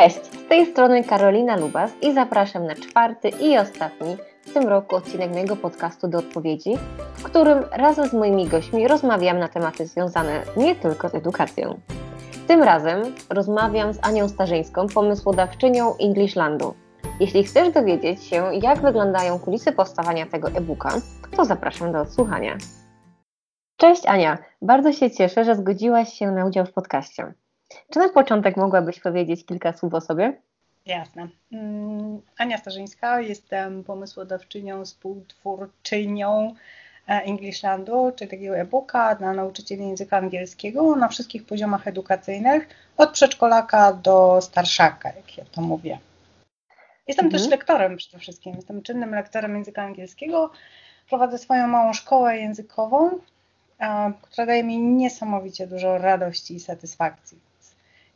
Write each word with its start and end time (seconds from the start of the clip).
Cześć, 0.00 0.24
z 0.24 0.48
tej 0.48 0.66
strony 0.66 1.04
Karolina 1.04 1.56
Lubas 1.56 1.92
i 2.02 2.14
zapraszam 2.14 2.66
na 2.66 2.74
czwarty 2.74 3.28
i 3.28 3.58
ostatni 3.58 4.16
w 4.42 4.52
tym 4.52 4.68
roku 4.68 4.96
odcinek 4.96 5.30
mojego 5.30 5.56
podcastu 5.56 6.08
do 6.08 6.18
odpowiedzi, 6.18 6.74
w 7.14 7.22
którym 7.22 7.64
razem 7.72 8.08
z 8.08 8.12
moimi 8.12 8.46
gośćmi 8.46 8.88
rozmawiam 8.88 9.38
na 9.38 9.48
tematy 9.48 9.86
związane 9.86 10.42
nie 10.56 10.74
tylko 10.74 11.08
z 11.08 11.14
edukacją. 11.14 11.80
Tym 12.46 12.62
razem 12.62 13.02
rozmawiam 13.30 13.92
z 13.92 14.06
Anią 14.06 14.28
Starzyńską, 14.28 14.86
pomysłodawczynią 14.86 15.96
Englishlandu. 15.96 16.74
Jeśli 17.20 17.44
chcesz 17.44 17.72
dowiedzieć 17.72 18.24
się, 18.24 18.50
jak 18.62 18.82
wyglądają 18.82 19.38
kulisy 19.38 19.72
powstawania 19.72 20.26
tego 20.26 20.48
e-booka, 20.48 20.90
to 21.36 21.44
zapraszam 21.44 21.92
do 21.92 22.00
odsłuchania. 22.00 22.56
Cześć 23.76 24.06
Ania, 24.06 24.38
bardzo 24.62 24.92
się 24.92 25.10
cieszę, 25.10 25.44
że 25.44 25.54
zgodziłaś 25.54 26.12
się 26.12 26.30
na 26.30 26.46
udział 26.46 26.66
w 26.66 26.72
podcaście. 26.72 27.32
Czy 27.90 27.98
na 27.98 28.08
początek 28.08 28.56
mogłabyś 28.56 29.00
powiedzieć 29.00 29.46
kilka 29.46 29.72
słów 29.72 29.94
o 29.94 30.00
sobie? 30.00 30.40
Jasne. 30.86 31.28
Mm, 31.52 32.20
Ania 32.38 32.58
Starzyńska, 32.58 33.20
jestem 33.20 33.84
pomysłodawczynią, 33.84 34.84
współtwórczynią 34.84 36.54
e, 37.08 37.12
Englishlandu, 37.12 38.12
czyli 38.16 38.30
takiego 38.30 38.56
e-booka 38.56 39.14
dla 39.14 39.32
nauczycieli 39.32 39.88
języka 39.88 40.16
angielskiego 40.16 40.96
na 40.96 41.08
wszystkich 41.08 41.46
poziomach 41.46 41.88
edukacyjnych, 41.88 42.68
od 42.96 43.10
przedszkolaka 43.10 43.92
do 43.92 44.38
starszaka, 44.42 45.08
jak 45.08 45.38
ja 45.38 45.44
to 45.52 45.60
mówię. 45.60 45.98
Jestem 47.08 47.26
mhm. 47.26 47.42
też 47.42 47.50
lektorem 47.50 47.96
przede 47.96 48.18
wszystkim, 48.18 48.54
jestem 48.56 48.82
czynnym 48.82 49.14
lektorem 49.14 49.56
języka 49.56 49.82
angielskiego. 49.82 50.50
Prowadzę 51.08 51.38
swoją 51.38 51.66
małą 51.66 51.92
szkołę 51.92 52.36
językową, 52.36 53.10
która 54.22 54.46
daje 54.46 54.64
mi 54.64 54.78
niesamowicie 54.78 55.66
dużo 55.66 55.98
radości 55.98 56.54
i 56.54 56.60
satysfakcji 56.60 57.38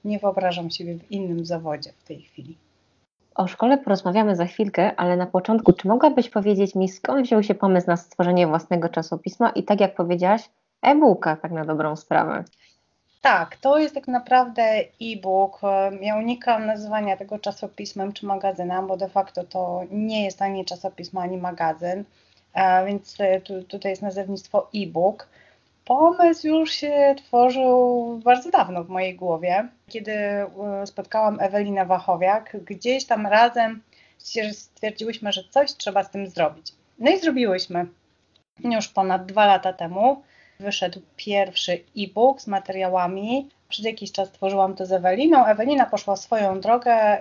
nie 0.04 0.18
wyobrażam 0.18 0.70
siebie 0.70 0.94
w 0.94 1.10
innym 1.10 1.44
zawodzie 1.46 1.92
w 1.98 2.04
tej 2.04 2.22
chwili. 2.22 2.56
O 3.34 3.46
szkole 3.46 3.78
porozmawiamy 3.78 4.36
za 4.36 4.46
chwilkę, 4.46 4.96
ale 4.96 5.16
na 5.16 5.26
początku, 5.26 5.72
czy 5.72 5.88
mogłabyś 5.88 6.30
powiedzieć 6.30 6.74
mi, 6.74 6.88
skąd 6.88 7.26
wziął 7.26 7.42
się 7.42 7.54
pomysł 7.54 7.86
na 7.86 7.96
stworzenie 7.96 8.46
własnego 8.46 8.88
czasopisma 8.88 9.50
i 9.50 9.62
tak 9.62 9.80
jak 9.80 9.94
powiedziałaś, 9.94 10.50
e-booka, 10.82 11.36
tak 11.36 11.52
na 11.52 11.64
dobrą 11.64 11.96
sprawę? 11.96 12.44
Tak, 13.20 13.56
to 13.56 13.78
jest 13.78 13.94
tak 13.94 14.08
naprawdę 14.08 14.62
e-book. 15.02 15.60
Ja 16.00 16.16
unikam 16.16 16.66
nazywania 16.66 17.16
tego 17.16 17.38
czasopismem 17.38 18.12
czy 18.12 18.26
magazynem, 18.26 18.86
bo 18.86 18.96
de 18.96 19.08
facto 19.08 19.44
to 19.44 19.82
nie 19.90 20.24
jest 20.24 20.42
ani 20.42 20.64
czasopismo, 20.64 21.20
ani 21.20 21.36
magazyn, 21.36 22.04
więc 22.86 23.16
tutaj 23.68 23.92
jest 23.92 24.02
nazewnictwo 24.02 24.70
e-book 24.74 25.28
pomysł 25.90 26.46
już 26.46 26.72
się 26.72 27.14
tworzył 27.18 28.20
bardzo 28.24 28.50
dawno 28.50 28.84
w 28.84 28.88
mojej 28.88 29.14
głowie, 29.14 29.68
kiedy 29.88 30.12
e, 30.12 30.46
spotkałam 30.84 31.40
Ewelinę 31.40 31.86
Wachowiak. 31.86 32.56
Gdzieś 32.64 33.04
tam 33.04 33.26
razem 33.26 33.82
stwierdziłyśmy, 34.52 35.32
że 35.32 35.42
coś 35.50 35.72
trzeba 35.72 36.04
z 36.04 36.10
tym 36.10 36.26
zrobić. 36.26 36.72
No 36.98 37.10
i 37.10 37.18
zrobiłyśmy. 37.18 37.86
Już 38.64 38.88
ponad 38.88 39.26
dwa 39.26 39.46
lata 39.46 39.72
temu 39.72 40.22
wyszedł 40.60 41.00
pierwszy 41.16 41.84
e-book 41.98 42.40
z 42.40 42.46
materiałami. 42.46 43.48
Przez 43.68 43.84
jakiś 43.84 44.12
czas 44.12 44.32
tworzyłam 44.32 44.74
to 44.74 44.86
z 44.86 44.92
Eweliną. 44.92 45.46
Ewelina 45.46 45.86
poszła 45.86 46.16
swoją 46.16 46.60
drogę. 46.60 47.20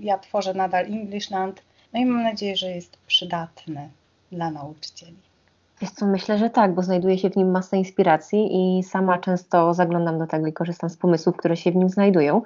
Ja 0.00 0.18
tworzę 0.18 0.54
nadal 0.54 0.84
Englishland. 0.84 1.62
No 1.92 2.00
i 2.00 2.06
mam 2.06 2.22
nadzieję, 2.22 2.56
że 2.56 2.70
jest 2.70 2.96
przydatny 3.06 3.88
dla 4.32 4.50
nauczycieli. 4.50 5.33
Wiesz 5.80 5.90
co, 5.90 6.06
myślę, 6.06 6.38
że 6.38 6.50
tak, 6.50 6.74
bo 6.74 6.82
znajduje 6.82 7.18
się 7.18 7.30
w 7.30 7.36
nim 7.36 7.50
masa 7.50 7.76
inspiracji 7.76 8.48
i 8.78 8.82
sama 8.82 9.18
często 9.18 9.74
zaglądam 9.74 10.18
do 10.18 10.26
tego 10.26 10.46
i 10.46 10.52
korzystam 10.52 10.90
z 10.90 10.96
pomysłów, 10.96 11.36
które 11.36 11.56
się 11.56 11.72
w 11.72 11.76
nim 11.76 11.88
znajdują, 11.88 12.42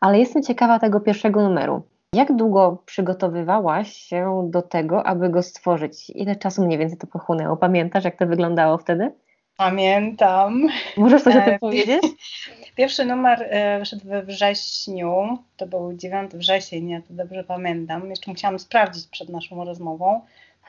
ale 0.00 0.18
jestem 0.18 0.42
ciekawa 0.42 0.78
tego 0.78 1.00
pierwszego 1.00 1.42
numeru. 1.42 1.82
Jak 2.12 2.36
długo 2.36 2.82
przygotowywałaś 2.86 3.92
się 3.92 4.48
do 4.50 4.62
tego, 4.62 5.06
aby 5.06 5.28
go 5.28 5.42
stworzyć? 5.42 6.10
Ile 6.10 6.36
czasu 6.36 6.64
mniej 6.64 6.78
więcej 6.78 6.98
to 6.98 7.06
pochłonęło? 7.06 7.56
Pamiętasz, 7.56 8.04
jak 8.04 8.16
to 8.16 8.26
wyglądało 8.26 8.78
wtedy? 8.78 9.12
Pamiętam. 9.56 10.68
Możesz 10.96 11.22
coś 11.22 11.36
o 11.36 11.40
tym 11.40 11.54
e, 11.54 11.58
powiedzieć? 11.58 12.02
Pierwszy 12.76 13.04
numer 13.04 13.42
e, 13.42 13.78
wyszedł 13.78 14.08
we 14.08 14.22
wrześniu, 14.22 15.38
to 15.56 15.66
był 15.66 15.92
9 15.92 16.32
wrzesień, 16.34 16.88
ja 16.88 17.00
to 17.00 17.14
dobrze 17.14 17.44
pamiętam. 17.44 18.10
Jeszcze 18.10 18.30
musiałam 18.30 18.58
sprawdzić 18.58 19.06
przed 19.06 19.28
naszą 19.28 19.64
rozmową 19.64 20.20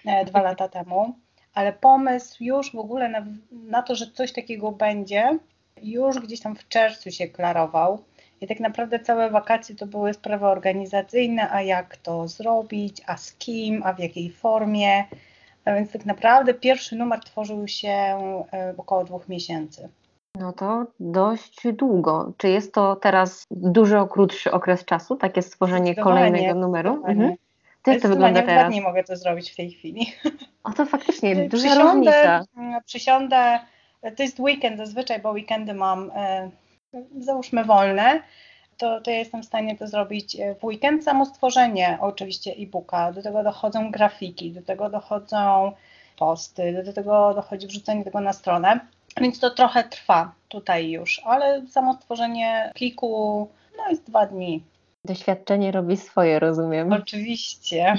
e, 0.05 0.25
dwa 0.25 0.41
lata 0.41 0.67
temu 0.67 1.15
ale 1.57 1.73
pomysł 1.73 2.43
już 2.43 2.71
w 2.71 2.79
ogóle 2.79 3.09
na, 3.09 3.25
na 3.51 3.81
to, 3.81 3.95
że 3.95 4.11
coś 4.11 4.33
takiego 4.33 4.71
będzie, 4.71 5.39
już 5.83 6.19
gdzieś 6.19 6.39
tam 6.39 6.55
w 6.55 6.67
czerwcu 6.67 7.11
się 7.11 7.27
klarował. 7.27 8.03
I 8.41 8.47
tak 8.47 8.59
naprawdę 8.59 8.99
całe 8.99 9.29
wakacje 9.29 9.75
to 9.75 9.85
były 9.85 10.13
sprawy 10.13 10.45
organizacyjne, 10.45 11.51
a 11.51 11.61
jak 11.61 11.97
to 11.97 12.27
zrobić, 12.27 13.01
a 13.07 13.17
z 13.17 13.33
kim, 13.33 13.81
a 13.85 13.93
w 13.93 13.99
jakiej 13.99 14.31
formie. 14.31 15.03
A 15.65 15.73
więc 15.73 15.91
tak 15.91 16.05
naprawdę 16.05 16.53
pierwszy 16.53 16.95
numer 16.95 17.19
tworzył 17.19 17.67
się 17.67 17.89
e, 18.53 18.73
około 18.77 19.03
dwóch 19.03 19.29
miesięcy. 19.29 19.89
No 20.39 20.53
to 20.53 20.85
dość 20.99 21.67
długo. 21.73 22.33
Czy 22.37 22.49
jest 22.49 22.73
to 22.73 22.95
teraz 22.95 23.45
dużo 23.51 24.07
krótszy 24.07 24.51
okres 24.51 24.85
czasu, 24.85 25.15
takie 25.15 25.41
stworzenie 25.41 25.95
kolejnego 25.95 26.59
numeru? 26.59 27.03
Mhm. 27.05 27.35
Jak 27.87 28.01
to 28.01 28.07
wygląda 28.07 28.41
teraz? 28.41 28.73
Nie 28.73 28.81
mogę 28.81 29.03
to 29.03 29.15
zrobić 29.15 29.51
w 29.51 29.55
tej 29.55 29.71
chwili. 29.71 30.13
O 30.63 30.73
to 30.73 30.85
faktycznie 30.85 31.35
duża 31.35 31.67
przysiądę, 31.67 31.93
różnica. 31.93 32.43
Mm, 32.57 32.83
przysiądę, 32.83 33.59
to 34.17 34.23
jest 34.23 34.39
weekend 34.39 34.77
zazwyczaj, 34.77 35.19
bo 35.19 35.31
weekendy 35.31 35.73
mam 35.73 36.11
e, 36.15 36.49
załóżmy 37.19 37.65
wolne, 37.65 38.21
to, 38.77 39.01
to 39.01 39.11
ja 39.11 39.17
jestem 39.17 39.43
w 39.43 39.45
stanie 39.45 39.77
to 39.77 39.87
zrobić 39.87 40.35
e, 40.35 40.55
w 40.55 40.63
weekend. 40.63 41.03
Samo 41.03 41.25
stworzenie 41.25 41.97
oczywiście 42.01 42.51
e-booka, 42.51 43.11
do 43.11 43.21
tego 43.21 43.43
dochodzą 43.43 43.91
grafiki, 43.91 44.51
do 44.51 44.61
tego 44.61 44.89
dochodzą 44.89 45.71
posty, 46.17 46.83
do 46.85 46.93
tego 46.93 47.33
dochodzi 47.33 47.67
wrzucenie 47.67 48.03
tego 48.03 48.21
na 48.21 48.33
stronę, 48.33 48.79
więc 49.21 49.39
to 49.39 49.49
trochę 49.49 49.83
trwa 49.83 50.31
tutaj 50.47 50.89
już, 50.89 51.21
ale 51.25 51.67
samo 51.67 51.93
stworzenie 51.93 52.71
pliku 52.75 53.47
no 53.77 53.89
jest 53.89 54.03
dwa 54.03 54.25
dni. 54.25 54.63
Doświadczenie 55.07 55.71
robi 55.71 55.97
swoje, 55.97 56.39
rozumiem. 56.39 56.93
Oczywiście. 56.93 57.93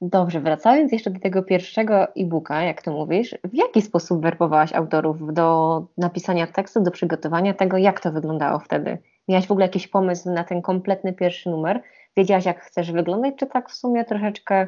Dobrze, 0.00 0.40
wracając 0.40 0.92
jeszcze 0.92 1.10
do 1.10 1.20
tego 1.20 1.42
pierwszego 1.42 2.14
e-booka, 2.16 2.62
jak 2.62 2.82
to 2.82 2.92
mówisz, 2.92 3.34
w 3.44 3.54
jaki 3.54 3.82
sposób 3.82 4.22
werbowałaś 4.22 4.72
autorów 4.72 5.34
do 5.34 5.82
napisania 5.98 6.46
tekstu, 6.46 6.82
do 6.82 6.90
przygotowania 6.90 7.54
tego, 7.54 7.76
jak 7.76 8.00
to 8.00 8.12
wyglądało 8.12 8.58
wtedy? 8.58 8.98
Miałaś 9.28 9.46
w 9.46 9.50
ogóle 9.50 9.66
jakiś 9.66 9.88
pomysł 9.88 10.30
na 10.30 10.44
ten 10.44 10.62
kompletny 10.62 11.12
pierwszy 11.12 11.50
numer? 11.50 11.82
Wiedziałaś, 12.16 12.44
jak 12.44 12.60
chcesz 12.60 12.92
wyglądać, 12.92 13.34
czy 13.36 13.46
tak 13.46 13.70
w 13.70 13.74
sumie 13.74 14.04
troszeczkę 14.04 14.66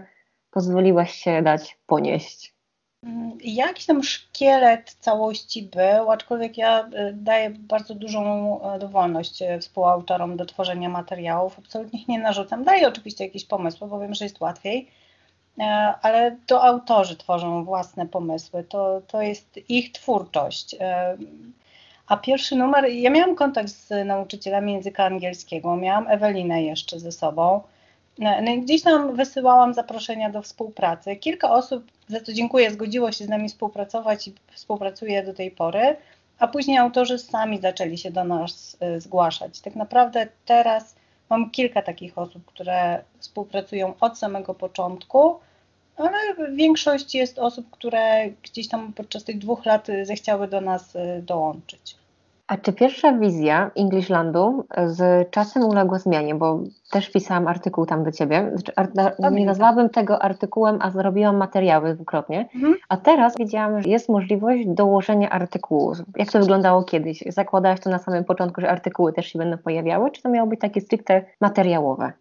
pozwoliłaś 0.50 1.12
się 1.12 1.42
dać 1.42 1.78
ponieść? 1.86 2.57
Jakiś 3.44 3.86
tam 3.86 4.02
szkielet 4.04 4.96
całości 5.00 5.62
był, 5.62 6.10
aczkolwiek 6.10 6.58
ja 6.58 6.86
y, 6.86 7.12
daję 7.12 7.50
bardzo 7.50 7.94
dużą 7.94 8.60
y, 8.74 8.78
dowolność 8.78 9.42
y, 9.42 9.58
współautorom 9.60 10.36
do 10.36 10.46
tworzenia 10.46 10.88
materiałów. 10.88 11.58
Absolutnie 11.58 12.00
ich 12.00 12.08
nie 12.08 12.18
narzucam. 12.18 12.64
Daję 12.64 12.88
oczywiście 12.88 13.24
jakieś 13.24 13.44
pomysły, 13.44 13.88
bo 13.88 14.00
wiem, 14.00 14.14
że 14.14 14.24
jest 14.24 14.40
łatwiej, 14.40 14.88
ale 16.02 16.36
to 16.46 16.64
autorzy 16.64 17.16
tworzą 17.16 17.64
własne 17.64 18.06
pomysły. 18.06 18.64
To, 18.64 19.02
to 19.06 19.22
jest 19.22 19.70
ich 19.70 19.92
twórczość. 19.92 20.76
A 22.06 22.16
pierwszy 22.16 22.56
numer, 22.56 22.84
ja 22.84 23.10
miałam 23.10 23.36
kontakt 23.36 23.68
z 23.68 24.06
nauczycielami 24.06 24.72
języka 24.72 25.04
angielskiego, 25.04 25.76
miałam 25.76 26.08
Ewelinę 26.08 26.62
jeszcze 26.62 27.00
ze 27.00 27.12
sobą. 27.12 27.60
No 28.18 28.56
gdzieś 28.62 28.82
tam 28.82 29.16
wysyłałam 29.16 29.74
zaproszenia 29.74 30.30
do 30.30 30.42
współpracy. 30.42 31.16
Kilka 31.16 31.50
osób, 31.50 31.84
za 32.08 32.20
co 32.20 32.32
dziękuję, 32.32 32.70
zgodziło 32.70 33.12
się 33.12 33.24
z 33.24 33.28
nami 33.28 33.48
współpracować 33.48 34.28
i 34.28 34.34
współpracuje 34.52 35.22
do 35.22 35.34
tej 35.34 35.50
pory, 35.50 35.96
a 36.38 36.48
później 36.48 36.78
autorzy 36.78 37.18
sami 37.18 37.60
zaczęli 37.60 37.98
się 37.98 38.10
do 38.10 38.24
nas 38.24 38.76
y, 38.96 39.00
zgłaszać. 39.00 39.60
Tak 39.60 39.74
naprawdę 39.76 40.26
teraz 40.46 40.94
mam 41.30 41.50
kilka 41.50 41.82
takich 41.82 42.18
osób, 42.18 42.44
które 42.44 43.04
współpracują 43.18 43.94
od 44.00 44.18
samego 44.18 44.54
początku, 44.54 45.36
ale 45.96 46.18
większość 46.54 47.14
jest 47.14 47.38
osób, 47.38 47.70
które 47.70 48.30
gdzieś 48.42 48.68
tam 48.68 48.92
podczas 48.92 49.24
tych 49.24 49.38
dwóch 49.38 49.66
lat 49.66 49.86
zechciały 50.02 50.48
do 50.48 50.60
nas 50.60 50.96
y, 50.96 51.22
dołączyć. 51.22 51.96
A 52.48 52.56
czy 52.56 52.72
pierwsza 52.72 53.12
wizja 53.12 53.70
Englishlandu 53.76 54.64
z 54.86 55.30
czasem 55.30 55.64
uległa 55.64 55.98
zmianie? 55.98 56.34
Bo 56.34 56.60
też 56.90 57.10
pisałam 57.10 57.48
artykuł 57.48 57.86
tam 57.86 58.04
do 58.04 58.12
ciebie. 58.12 58.50
Znaczy, 58.54 58.72
nie 59.32 59.46
nazwałabym 59.46 59.88
tego 59.90 60.22
artykułem, 60.22 60.78
a 60.80 60.90
zrobiłam 60.90 61.36
materiały 61.36 61.94
dwukrotnie. 61.94 62.48
Mhm. 62.54 62.74
A 62.88 62.96
teraz 62.96 63.36
widziałam, 63.38 63.82
że 63.82 63.88
jest 63.88 64.08
możliwość 64.08 64.66
dołożenia 64.66 65.30
artykułu. 65.30 65.92
Jak 66.16 66.32
to 66.32 66.38
wyglądało 66.38 66.82
kiedyś? 66.84 67.24
Zakładałaś 67.26 67.80
to 67.80 67.90
na 67.90 67.98
samym 67.98 68.24
początku, 68.24 68.60
że 68.60 68.70
artykuły 68.70 69.12
też 69.12 69.26
się 69.26 69.38
będą 69.38 69.58
pojawiały, 69.58 70.10
czy 70.10 70.22
to 70.22 70.28
miało 70.28 70.48
być 70.48 70.60
takie 70.60 70.80
stricte 70.80 71.24
materiałowe? 71.40 72.12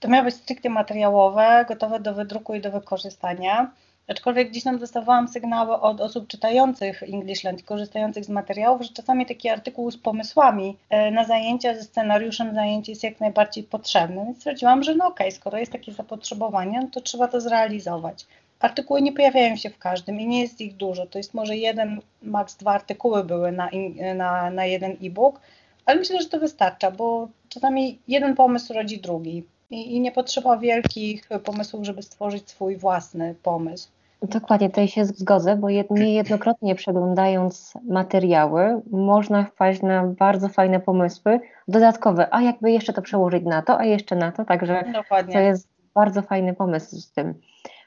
To 0.00 0.08
miało 0.08 0.24
być 0.24 0.34
stricte 0.34 0.68
materiałowe, 0.68 1.64
gotowe 1.68 2.00
do 2.00 2.14
wydruku 2.14 2.54
i 2.54 2.60
do 2.60 2.70
wykorzystania. 2.70 3.70
Aczkolwiek 4.10 4.50
gdzieś 4.50 4.64
tam 4.64 4.78
dostawałam 4.78 5.28
sygnały 5.28 5.80
od 5.80 6.00
osób 6.00 6.26
czytających 6.26 7.02
Englishland 7.02 7.62
korzystających 7.62 8.24
z 8.24 8.28
materiałów, 8.28 8.82
że 8.82 8.88
czasami 8.88 9.26
taki 9.26 9.48
artykuł 9.48 9.90
z 9.90 9.96
pomysłami 9.96 10.76
e, 10.90 11.10
na 11.10 11.24
zajęcia 11.24 11.74
ze 11.74 11.82
scenariuszem 11.82 12.54
zajęć 12.54 12.88
jest 12.88 13.02
jak 13.02 13.20
najbardziej 13.20 13.64
potrzebny. 13.64 14.24
Więc 14.24 14.36
stwierdziłam, 14.36 14.82
że 14.82 14.94
no 14.94 15.06
okej, 15.06 15.26
okay, 15.26 15.38
skoro 15.38 15.58
jest 15.58 15.72
takie 15.72 15.92
zapotrzebowanie, 15.92 16.80
no 16.80 16.88
to 16.92 17.00
trzeba 17.00 17.28
to 17.28 17.40
zrealizować. 17.40 18.26
Artykuły 18.60 19.02
nie 19.02 19.12
pojawiają 19.12 19.56
się 19.56 19.70
w 19.70 19.78
każdym 19.78 20.20
i 20.20 20.26
nie 20.26 20.40
jest 20.40 20.60
ich 20.60 20.76
dużo. 20.76 21.06
To 21.06 21.18
jest 21.18 21.34
może 21.34 21.56
jeden, 21.56 22.00
maks 22.22 22.56
dwa 22.56 22.72
artykuły 22.72 23.24
były 23.24 23.52
na, 23.52 23.70
na, 24.14 24.50
na 24.50 24.66
jeden 24.66 24.96
e-book, 25.02 25.40
ale 25.86 25.98
myślę, 25.98 26.22
że 26.22 26.28
to 26.28 26.38
wystarcza, 26.38 26.90
bo 26.90 27.28
czasami 27.48 27.98
jeden 28.08 28.34
pomysł 28.34 28.72
rodzi 28.72 29.00
drugi. 29.00 29.44
I, 29.70 29.96
I, 29.96 30.00
nie 30.00 30.12
potrzeba 30.12 30.56
wielkich 30.56 31.28
pomysłów, 31.44 31.84
żeby 31.84 32.02
stworzyć 32.02 32.50
swój 32.50 32.76
własny 32.76 33.34
pomysł. 33.42 33.88
Dokładnie, 34.22 34.68
tutaj 34.68 34.88
się 34.88 35.04
zgodzę, 35.04 35.56
bo 35.56 35.68
niejednokrotnie 35.90 36.74
przeglądając 36.74 37.74
materiały 37.88 38.82
można 38.90 39.44
wpaść 39.44 39.82
na 39.82 40.06
bardzo 40.06 40.48
fajne 40.48 40.80
pomysły 40.80 41.40
dodatkowe, 41.68 42.34
a 42.34 42.42
jakby 42.42 42.70
jeszcze 42.70 42.92
to 42.92 43.02
przełożyć 43.02 43.44
na 43.44 43.62
to, 43.62 43.78
a 43.78 43.84
jeszcze 43.84 44.16
na 44.16 44.32
to, 44.32 44.44
także 44.44 44.84
Dokładnie. 44.92 45.32
to 45.32 45.40
jest 45.40 45.68
bardzo 45.94 46.22
fajny 46.22 46.54
pomysł 46.54 46.96
z 46.96 47.12
tym. 47.12 47.34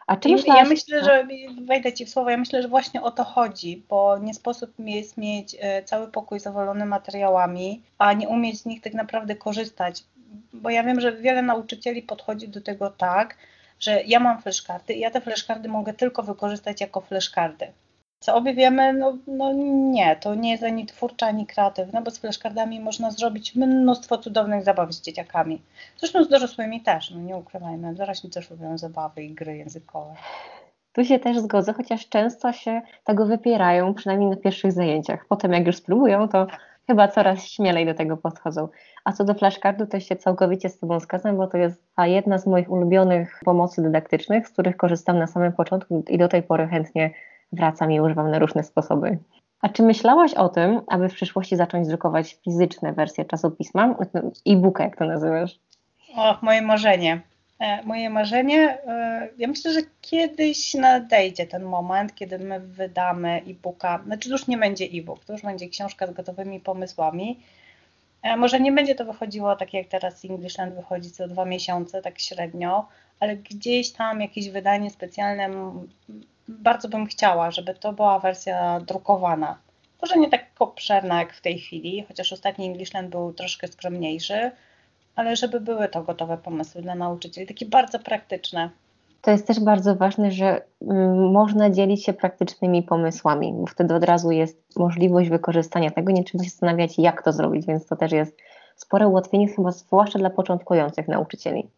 A 0.07 0.17
czy 0.17 0.29
myślasz... 0.29 0.57
Ja 0.57 0.65
myślę, 0.65 1.03
że 1.03 1.27
wejdę 1.65 1.93
Ci 1.93 2.05
w 2.05 2.09
słowo, 2.09 2.29
ja 2.29 2.37
myślę, 2.37 2.61
że 2.61 2.67
właśnie 2.67 3.01
o 3.01 3.11
to 3.11 3.23
chodzi, 3.23 3.83
bo 3.89 4.17
nie 4.17 4.33
sposób 4.33 4.73
jest 4.79 5.17
mieć 5.17 5.55
e, 5.59 5.83
cały 5.83 6.07
pokój 6.07 6.39
zawalony 6.39 6.85
materiałami, 6.85 7.83
a 7.97 8.13
nie 8.13 8.29
umieć 8.29 8.61
z 8.61 8.65
nich 8.65 8.81
tak 8.81 8.93
naprawdę 8.93 9.35
korzystać, 9.35 10.03
bo 10.53 10.69
ja 10.69 10.83
wiem, 10.83 11.01
że 11.01 11.11
wiele 11.11 11.41
nauczycieli 11.41 12.01
podchodzi 12.01 12.47
do 12.47 12.61
tego 12.61 12.89
tak, 12.89 13.37
że 13.83 14.01
ja 14.03 14.19
mam 14.19 14.41
flashkardy 14.41 14.93
i 14.93 14.99
ja 14.99 15.11
te 15.11 15.21
flashkardy 15.21 15.69
mogę 15.69 15.93
tylko 15.93 16.23
wykorzystać 16.23 16.81
jako 16.81 17.01
flashkardy. 17.01 17.67
Co 18.19 18.35
obie 18.35 18.53
wiemy, 18.53 18.93
no, 18.93 19.17
no 19.27 19.53
nie, 19.91 20.15
to 20.15 20.35
nie 20.35 20.51
jest 20.51 20.63
ani 20.63 20.85
twórcze, 20.85 21.25
ani 21.25 21.45
kreatywne, 21.45 22.01
bo 22.01 22.11
z 22.11 22.17
flashkardami 22.17 22.79
można 22.79 23.11
zrobić 23.11 23.55
mnóstwo 23.55 24.17
cudownych 24.17 24.63
zabaw 24.63 24.93
z 24.93 25.01
dzieciakami. 25.01 25.61
Zresztą 25.97 26.23
z 26.23 26.29
dorosłymi 26.29 26.81
też, 26.81 27.11
no 27.11 27.19
nie 27.19 27.37
ukrywajmy, 27.37 27.93
dorośli 27.93 28.29
też 28.29 28.49
lubią 28.49 28.77
zabawy 28.77 29.23
i 29.23 29.33
gry 29.33 29.57
językowe. 29.57 30.15
Tu 30.93 31.05
się 31.05 31.19
też 31.19 31.39
zgodzę, 31.39 31.73
chociaż 31.73 32.09
często 32.09 32.53
się 32.53 32.81
tego 33.03 33.25
wypierają, 33.25 33.93
przynajmniej 33.93 34.29
na 34.29 34.35
pierwszych 34.35 34.71
zajęciach. 34.71 35.25
Potem 35.29 35.53
jak 35.53 35.67
już 35.67 35.75
spróbują, 35.75 36.27
to. 36.27 36.47
Chyba 36.87 37.07
coraz 37.07 37.45
śmielej 37.45 37.85
do 37.85 37.93
tego 37.93 38.17
podchodzą. 38.17 38.67
A 39.05 39.11
co 39.11 39.23
do 39.23 39.33
flashcardu, 39.33 39.87
to 39.87 39.99
się 39.99 40.15
całkowicie 40.15 40.69
z 40.69 40.79
Tobą 40.79 40.99
zgadzam, 40.99 41.37
bo 41.37 41.47
to 41.47 41.57
jest 41.57 41.83
ta 41.95 42.07
jedna 42.07 42.37
z 42.37 42.47
moich 42.47 42.71
ulubionych 42.71 43.41
pomocy 43.45 43.81
dydaktycznych, 43.81 44.47
z 44.47 44.51
których 44.51 44.77
korzystam 44.77 45.19
na 45.19 45.27
samym 45.27 45.53
początku 45.53 46.03
i 46.09 46.17
do 46.17 46.27
tej 46.27 46.43
pory 46.43 46.67
chętnie 46.67 47.11
wracam 47.51 47.91
i 47.91 48.01
używam 48.01 48.31
na 48.31 48.39
różne 48.39 48.63
sposoby. 48.63 49.17
A 49.61 49.69
czy 49.69 49.83
myślałaś 49.83 50.33
o 50.33 50.49
tym, 50.49 50.81
aby 50.87 51.09
w 51.09 51.13
przyszłości 51.13 51.55
zacząć 51.55 51.87
drukować 51.87 52.37
fizyczne 52.43 52.93
wersje 52.93 53.25
czasopisma, 53.25 53.95
e-booka, 54.45 54.83
jak 54.83 54.97
to 54.97 55.05
nazywasz? 55.05 55.59
O, 56.15 56.37
moje 56.41 56.61
marzenie. 56.61 57.21
E, 57.59 57.83
moje 57.83 58.09
marzenie, 58.09 58.77
e, 58.87 59.29
ja 59.37 59.47
myślę, 59.47 59.73
że 59.73 59.79
kiedyś 60.01 60.73
nadejdzie 60.73 61.47
ten 61.47 61.63
moment, 61.63 62.15
kiedy 62.15 62.39
my 62.39 62.59
wydamy 62.59 63.41
e-booka, 63.47 64.03
znaczy 64.05 64.29
już 64.29 64.47
nie 64.47 64.57
będzie 64.57 64.85
e-book, 64.85 65.25
to 65.25 65.33
już 65.33 65.41
będzie 65.41 65.69
książka 65.69 66.07
z 66.07 66.13
gotowymi 66.13 66.59
pomysłami. 66.59 67.39
E, 68.23 68.37
może 68.37 68.59
nie 68.59 68.71
będzie 68.71 68.95
to 68.95 69.05
wychodziło 69.05 69.55
tak 69.55 69.73
jak 69.73 69.87
teraz 69.87 70.25
Englishland 70.25 70.75
wychodzi 70.75 71.11
co 71.11 71.27
dwa 71.27 71.45
miesiące, 71.45 72.01
tak 72.01 72.19
średnio, 72.19 72.87
ale 73.19 73.37
gdzieś 73.37 73.91
tam 73.91 74.21
jakieś 74.21 74.49
wydanie 74.49 74.89
specjalne 74.89 75.49
bardzo 76.47 76.89
bym 76.89 77.05
chciała, 77.05 77.51
żeby 77.51 77.73
to 77.73 77.93
była 77.93 78.19
wersja 78.19 78.79
drukowana. 78.79 79.57
Może 80.01 80.17
nie 80.17 80.29
tak 80.29 80.45
obszerna 80.59 81.19
jak 81.19 81.33
w 81.33 81.41
tej 81.41 81.59
chwili, 81.59 82.05
chociaż 82.07 82.33
ostatni 82.33 82.65
Englishland 82.65 83.09
był 83.09 83.33
troszkę 83.33 83.67
skromniejszy, 83.67 84.51
ale 85.15 85.35
żeby 85.35 85.59
były 85.59 85.87
to 85.87 86.03
gotowe 86.03 86.37
pomysły 86.37 86.81
dla 86.81 86.95
nauczycieli, 86.95 87.47
takie 87.47 87.65
bardzo 87.65 87.99
praktyczne. 87.99 88.69
To 89.21 89.31
jest 89.31 89.47
też 89.47 89.59
bardzo 89.59 89.95
ważne, 89.95 90.31
że 90.31 90.61
mm, 90.81 91.31
można 91.31 91.69
dzielić 91.69 92.05
się 92.05 92.13
praktycznymi 92.13 92.83
pomysłami, 92.83 93.53
bo 93.53 93.67
wtedy 93.67 93.95
od 93.95 94.03
razu 94.03 94.31
jest 94.31 94.77
możliwość 94.77 95.29
wykorzystania 95.29 95.91
tego, 95.91 96.11
nie 96.11 96.23
trzeba 96.23 96.43
się 96.43 96.49
zastanawiać, 96.49 96.99
jak 96.99 97.23
to 97.23 97.31
zrobić, 97.31 97.65
więc 97.65 97.87
to 97.87 97.95
też 97.95 98.11
jest 98.11 98.37
spore 98.75 99.07
ułatwienie, 99.07 99.47
chyba 99.47 99.71
zwłaszcza 99.71 100.19
dla 100.19 100.29
początkujących 100.29 101.07
nauczycieli. 101.07 101.69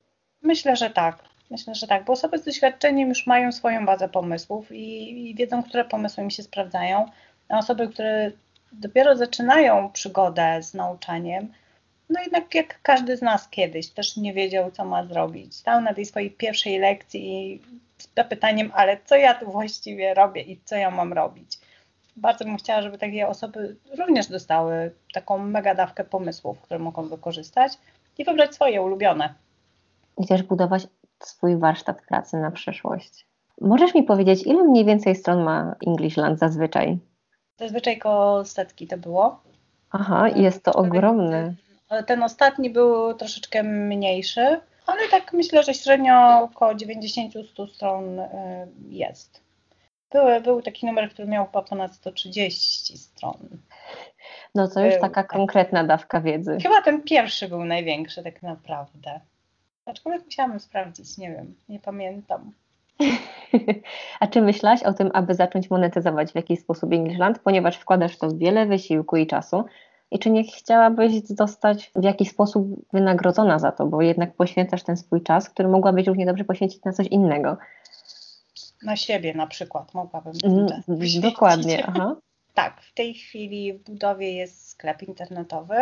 Myślę, 0.41 0.75
że 0.75 0.89
tak. 0.89 1.23
Myślę, 1.51 1.75
że 1.75 1.87
tak, 1.87 2.05
bo 2.05 2.13
osoby 2.13 2.37
z 2.37 2.43
doświadczeniem 2.43 3.09
już 3.09 3.27
mają 3.27 3.51
swoją 3.51 3.85
bazę 3.85 4.09
pomysłów 4.09 4.71
i, 4.71 5.29
i 5.29 5.35
wiedzą, 5.35 5.63
które 5.63 5.85
pomysły 5.85 6.23
im 6.23 6.29
się 6.29 6.43
sprawdzają. 6.43 7.05
A 7.49 7.57
osoby, 7.57 7.87
które 7.87 8.31
dopiero 8.71 9.15
zaczynają 9.15 9.89
przygodę 9.91 10.63
z 10.63 10.73
nauczaniem, 10.73 11.53
no 12.09 12.21
jednak 12.21 12.55
jak 12.55 12.81
każdy 12.81 13.17
z 13.17 13.21
nas 13.21 13.49
kiedyś 13.49 13.89
też 13.89 14.17
nie 14.17 14.33
wiedział, 14.33 14.71
co 14.71 14.85
ma 14.85 15.05
zrobić. 15.05 15.55
Stał 15.55 15.81
na 15.81 15.93
tej 15.93 16.05
swojej 16.05 16.31
pierwszej 16.31 16.79
lekcji 16.79 17.61
z 17.97 18.07
pytaniem, 18.07 18.71
ale 18.73 18.97
co 19.05 19.15
ja 19.15 19.33
tu 19.33 19.51
właściwie 19.51 20.13
robię 20.13 20.41
i 20.41 20.61
co 20.65 20.75
ja 20.75 20.91
mam 20.91 21.13
robić. 21.13 21.59
Bardzo 22.15 22.45
bym 22.45 22.57
chciała, 22.57 22.81
żeby 22.81 22.97
takie 22.97 23.27
osoby 23.27 23.75
również 23.97 24.27
dostały 24.27 24.91
taką 25.13 25.37
mega 25.37 25.75
dawkę 25.75 26.03
pomysłów, 26.03 26.61
które 26.61 26.79
mogą 26.79 27.07
wykorzystać 27.07 27.73
i 28.17 28.25
wybrać 28.25 28.55
swoje 28.55 28.81
ulubione. 28.81 29.33
I 30.17 30.27
też 30.27 30.43
budować 30.43 30.87
swój 31.23 31.57
warsztat 31.57 32.01
pracy 32.01 32.37
na 32.37 32.51
przyszłość. 32.51 33.27
Możesz 33.61 33.93
mi 33.93 34.03
powiedzieć, 34.03 34.47
ile 34.47 34.63
mniej 34.63 34.85
więcej 34.85 35.15
stron 35.15 35.43
ma 35.43 35.75
Englishland 35.87 36.39
zazwyczaj? 36.39 36.97
Zazwyczaj 37.59 37.97
koło 37.97 38.45
setki 38.45 38.87
to 38.87 38.97
było. 38.97 39.43
Aha, 39.91 40.29
jest 40.29 40.63
to 40.63 40.73
ogromny. 40.73 41.55
Ten 42.07 42.23
ostatni 42.23 42.69
był 42.69 43.13
troszeczkę 43.13 43.63
mniejszy, 43.63 44.59
ale 44.85 45.09
tak 45.11 45.33
myślę, 45.33 45.63
że 45.63 45.73
średnio 45.73 46.41
około 46.41 46.71
90-100 46.71 47.73
stron 47.73 48.19
y, 48.19 48.27
jest. 48.89 49.41
Był, 50.11 50.41
był 50.43 50.61
taki 50.61 50.85
numer, 50.85 51.09
który 51.09 51.27
miał 51.27 51.45
chyba 51.45 51.61
ponad 51.61 51.95
130 51.95 52.97
stron. 52.97 53.37
No 54.55 54.67
to 54.67 54.85
już 54.85 54.93
był, 54.93 55.01
taka 55.01 55.23
tak. 55.23 55.27
konkretna 55.27 55.83
dawka 55.83 56.21
wiedzy. 56.21 56.57
Chyba 56.63 56.81
ten 56.81 57.03
pierwszy 57.03 57.47
był 57.47 57.65
największy 57.65 58.23
tak 58.23 58.43
naprawdę. 58.43 59.19
Aczkolwiek 59.85 60.25
musiałam 60.25 60.59
sprawdzić, 60.59 61.17
nie 61.17 61.31
wiem, 61.31 61.55
nie 61.69 61.79
pamiętam. 61.79 62.51
A 64.19 64.27
czy 64.27 64.41
myślałaś 64.41 64.83
o 64.83 64.93
tym, 64.93 65.11
aby 65.13 65.35
zacząć 65.35 65.69
monetyzować 65.69 66.31
w 66.31 66.35
jakiś 66.35 66.59
sposób 66.59 66.93
Englishland, 66.93 67.39
ponieważ 67.39 67.77
wkładasz 67.77 68.17
to 68.17 68.29
wiele 68.37 68.65
wysiłku 68.65 69.17
i 69.17 69.27
czasu? 69.27 69.65
I 70.11 70.19
czy 70.19 70.29
nie 70.29 70.43
chciałabyś 70.43 71.21
zostać 71.23 71.91
w 71.95 72.03
jakiś 72.03 72.29
sposób 72.29 72.67
wynagrodzona 72.93 73.59
za 73.59 73.71
to, 73.71 73.85
bo 73.85 74.01
jednak 74.01 74.35
poświęcasz 74.35 74.83
ten 74.83 74.97
swój 74.97 75.23
czas, 75.23 75.49
który 75.49 75.69
mogłabyś 75.69 76.07
równie 76.07 76.25
dobrze 76.25 76.43
poświęcić 76.43 76.83
na 76.83 76.93
coś 76.93 77.07
innego? 77.07 77.57
Na 78.83 78.95
siebie 78.95 79.33
na 79.33 79.47
przykład 79.47 79.93
mogłabym 79.93 80.33
poświęcić. 80.33 81.19
Dokładnie, 81.19 81.85
aha. 81.87 82.15
tak, 82.53 82.81
w 82.81 82.93
tej 82.93 83.13
chwili 83.13 83.73
w 83.73 83.83
budowie 83.83 84.33
jest 84.33 84.69
sklep 84.69 85.03
internetowy, 85.03 85.75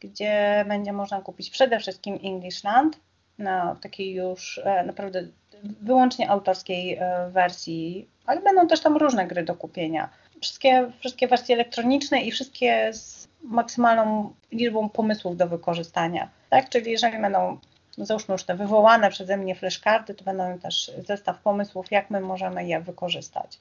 gdzie 0.00 0.64
będzie 0.68 0.92
można 0.92 1.20
kupić 1.20 1.50
przede 1.50 1.78
wszystkim 1.78 2.18
Englishland, 2.22 3.00
na 3.38 3.76
takiej 3.82 4.14
już 4.14 4.60
e, 4.64 4.84
naprawdę 4.84 5.26
wyłącznie 5.62 6.30
autorskiej 6.30 6.94
e, 6.94 7.30
wersji, 7.30 8.08
ale 8.26 8.40
będą 8.40 8.68
też 8.68 8.80
tam 8.80 8.96
różne 8.96 9.26
gry 9.26 9.42
do 9.42 9.54
kupienia. 9.54 10.08
Wszystkie, 10.40 10.92
wszystkie 11.00 11.28
wersje 11.28 11.54
elektroniczne 11.54 12.20
i 12.20 12.30
wszystkie 12.30 12.92
z 12.92 13.15
maksymalną 13.42 14.32
liczbą 14.52 14.88
pomysłów 14.88 15.36
do 15.36 15.46
wykorzystania. 15.46 16.28
Tak? 16.50 16.68
Czyli 16.68 16.90
jeżeli 16.90 17.20
będą, 17.20 17.58
załóżmy 17.98 18.32
już 18.32 18.44
te 18.44 18.54
wywołane 18.54 19.10
przeze 19.10 19.36
mnie 19.36 19.54
flashcardy, 19.54 20.14
to 20.14 20.24
będą 20.24 20.58
też 20.58 20.92
zestaw 21.06 21.42
pomysłów, 21.42 21.90
jak 21.90 22.10
my 22.10 22.20
możemy 22.20 22.66
je 22.66 22.80
wykorzystać. 22.80 23.60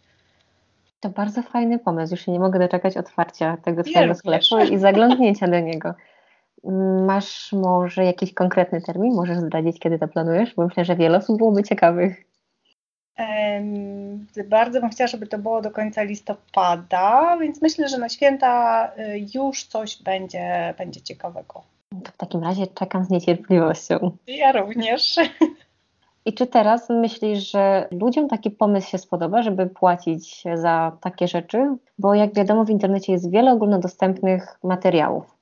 To 0.99 1.09
bardzo 1.09 1.41
fajny 1.41 1.79
pomysł. 1.79 2.13
Już 2.13 2.25
się 2.25 2.31
nie 2.31 2.39
mogę 2.39 2.59
doczekać 2.59 2.97
otwarcia 2.97 3.57
tego 3.57 3.83
Twojego 3.83 4.15
sklepu 4.15 4.59
i 4.59 4.77
zaglądnięcia 4.77 5.47
do 5.47 5.59
niego. 5.59 5.93
Masz 7.05 7.53
może 7.53 8.05
jakiś 8.05 8.33
konkretny 8.33 8.81
termin? 8.81 9.15
Możesz 9.15 9.37
zdradzić, 9.37 9.79
kiedy 9.79 9.99
to 9.99 10.07
planujesz? 10.07 10.55
Bo 10.55 10.65
myślę, 10.65 10.85
że 10.85 10.95
wiele 10.95 11.17
osób 11.17 11.37
byłoby 11.37 11.63
ciekawych. 11.63 12.25
Bardzo 14.49 14.81
bym 14.81 14.89
chciała, 14.89 15.07
żeby 15.07 15.27
to 15.27 15.37
było 15.37 15.61
do 15.61 15.71
końca 15.71 16.03
listopada, 16.03 17.37
więc 17.41 17.61
myślę, 17.61 17.89
że 17.89 17.97
na 17.97 18.09
święta 18.09 18.91
y, 18.99 19.27
już 19.35 19.63
coś 19.63 20.03
będzie, 20.03 20.73
będzie 20.77 21.01
ciekawego. 21.01 21.63
To 22.03 22.11
w 22.11 22.17
takim 22.17 22.43
razie 22.43 22.67
czekam 22.67 23.05
z 23.05 23.09
niecierpliwością. 23.09 24.11
Ja 24.27 24.51
również. 24.51 25.15
I 26.25 26.33
czy 26.33 26.47
teraz 26.47 26.89
myślisz, 26.89 27.51
że 27.51 27.87
ludziom 27.91 28.27
taki 28.27 28.51
pomysł 28.51 28.89
się 28.89 28.97
spodoba, 28.97 29.43
żeby 29.43 29.67
płacić 29.67 30.43
za 30.55 30.97
takie 31.01 31.27
rzeczy? 31.27 31.77
Bo 31.99 32.13
jak 32.13 32.33
wiadomo, 32.33 32.65
w 32.65 32.69
internecie 32.69 33.11
jest 33.13 33.31
wiele 33.31 33.51
ogólnodostępnych 33.51 34.59
materiałów. 34.63 35.35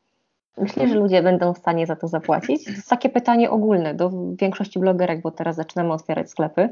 Myślę, 0.57 0.87
że 0.87 0.95
ludzie 0.95 1.23
będą 1.23 1.53
w 1.53 1.57
stanie 1.57 1.87
za 1.87 1.95
to 1.95 2.07
zapłacić? 2.07 2.65
To 2.65 2.71
jest 2.71 2.89
takie 2.89 3.09
pytanie 3.09 3.49
ogólne 3.49 3.93
do 3.93 4.11
większości 4.39 4.79
blogerek, 4.79 5.21
bo 5.21 5.31
teraz 5.31 5.55
zaczynamy 5.55 5.93
otwierać 5.93 6.29
sklepy. 6.29 6.69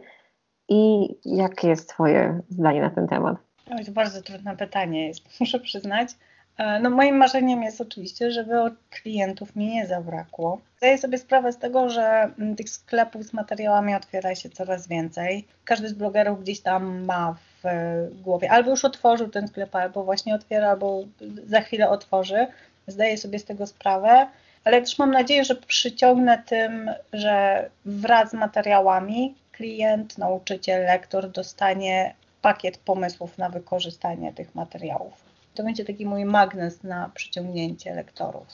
I 0.72 1.10
jakie 1.26 1.68
jest 1.68 1.90
Twoje 1.90 2.42
zdanie 2.50 2.82
na 2.82 2.90
ten 2.90 3.08
temat? 3.08 3.38
To 3.66 3.78
jest 3.78 3.92
bardzo 3.92 4.22
trudne 4.22 4.58
pytanie, 4.58 5.08
jest, 5.08 5.22
muszę 5.40 5.60
przyznać. 5.60 6.10
E, 6.58 6.80
no 6.80 6.90
moim 6.90 7.18
marzeniem 7.18 7.64
jest 7.64 7.82
oczywiście, 7.82 8.32
żeby 8.32 8.62
od 8.62 8.74
klientów 8.90 9.56
mi 9.56 9.68
nie 9.68 9.88
zabrakło. 9.88 10.62
Zdaję 10.78 10.98
sobie 10.98 11.18
sprawę 11.18 11.54
z 11.54 11.58
tego, 11.58 11.90
że 11.90 12.32
mm, 12.40 12.56
tych 12.56 12.70
sklepów 12.70 13.24
z 13.24 13.34
materiałami 13.34 13.96
otwiera 13.96 14.36
się 14.36 14.50
coraz 14.50 14.88
więcej. 14.88 15.48
Każdy 15.66 15.90
z 15.90 15.94
blogerów 15.94 16.42
gdzieś 16.42 16.60
tam 16.62 17.06
ma 17.06 17.36
w 17.64 18.22
głowie, 18.22 18.52
albo 18.52 18.70
już 18.70 18.86
otworzył 18.86 19.30
ten 19.30 19.48
sklep, 19.48 19.76
albo 19.76 20.04
właśnie 20.04 20.36
otwiera, 20.36 20.70
albo 20.70 21.04
za 21.46 21.62
chwilę 21.62 21.90
otworzy. 21.90 22.48
Zdaję 22.88 23.18
sobie 23.18 23.40
z 23.40 23.46
tego 23.46 23.68
sprawę, 23.68 24.28
ale 24.64 24.82
też 24.82 25.00
mam 25.00 25.12
nadzieję, 25.12 25.46
że 25.46 25.56
przyciągnę 25.56 26.44
tym, 26.46 26.92
że 27.14 27.70
wraz 27.86 28.30
z 28.30 28.34
materiałami 28.34 29.36
klient, 29.62 30.18
nauczyciel, 30.18 30.86
lektor 30.86 31.32
dostanie 31.32 32.16
pakiet 32.42 32.78
pomysłów 32.78 33.38
na 33.38 33.50
wykorzystanie 33.50 34.34
tych 34.34 34.56
materiałów. 34.56 35.14
To 35.56 35.64
będzie 35.64 35.86
taki 35.86 36.06
mój 36.06 36.26
magnes 36.26 36.84
na 36.84 37.10
przyciągnięcie 37.14 37.96
lektorów. 37.96 38.48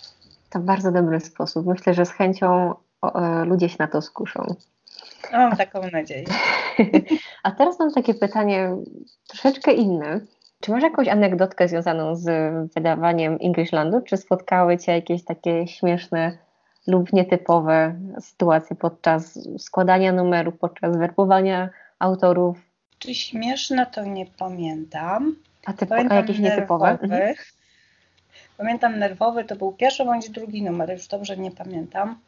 To 0.49 0.59
bardzo 0.59 0.91
dobry 0.91 1.19
sposób. 1.19 1.65
Myślę, 1.65 1.93
że 1.93 2.05
z 2.05 2.11
chęcią 2.11 2.73
e, 3.03 3.45
ludzie 3.45 3.69
się 3.69 3.75
na 3.79 3.87
to 3.87 4.01
skuszą. 4.01 4.55
Mam 5.31 5.57
taką 5.57 5.81
nadzieję. 5.91 6.25
A 7.43 7.51
teraz 7.51 7.79
mam 7.79 7.93
takie 7.93 8.13
pytanie 8.13 8.75
troszeczkę 9.27 9.73
inne. 9.73 10.19
Czy 10.61 10.71
masz 10.71 10.83
jakąś 10.83 11.07
anegdotkę 11.07 11.67
związaną 11.67 12.15
z 12.15 12.25
wydawaniem 12.73 13.37
Englishlandu? 13.41 14.01
Czy 14.01 14.17
spotkały 14.17 14.77
Cię 14.77 14.91
jakieś 14.91 15.25
takie 15.25 15.67
śmieszne 15.67 16.46
lub 16.87 17.13
nietypowe 17.13 17.95
sytuacje 18.19 18.75
podczas 18.75 19.39
składania 19.57 20.13
numerów, 20.13 20.57
podczas 20.57 20.97
werbowania 20.97 21.69
autorów? 21.99 22.57
Czy 22.99 23.15
śmieszne, 23.15 23.85
to 23.85 24.03
nie 24.05 24.25
pamiętam. 24.25 25.35
A, 25.65 25.73
typo, 25.73 25.95
a 25.95 26.15
jakieś 26.15 26.39
nietypowe? 26.39 26.97
Mhm. 27.01 27.35
Pamiętam 28.57 28.99
nerwowy, 28.99 29.43
to 29.43 29.55
był 29.55 29.71
pierwszy 29.71 30.05
bądź 30.05 30.29
drugi 30.29 30.63
numer, 30.63 30.91
już 30.91 31.07
dobrze 31.07 31.37
nie 31.37 31.51
pamiętam. 31.51 32.19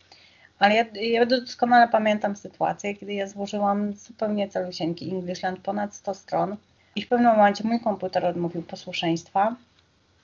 Ale 0.59 0.75
ja, 0.75 0.85
ja 1.01 1.25
doskonale 1.25 1.87
pamiętam 1.87 2.35
sytuację, 2.35 2.95
kiedy 2.95 3.13
ja 3.13 3.27
złożyłam 3.27 3.93
zupełnie 3.93 4.49
calusieńki 4.49 5.11
Englishland, 5.11 5.59
ponad 5.59 5.95
100 5.95 6.13
stron 6.13 6.57
i 6.95 7.01
w 7.01 7.07
pewnym 7.07 7.31
momencie 7.31 7.63
mój 7.63 7.79
komputer 7.79 8.25
odmówił 8.25 8.63
posłuszeństwa 8.63 9.55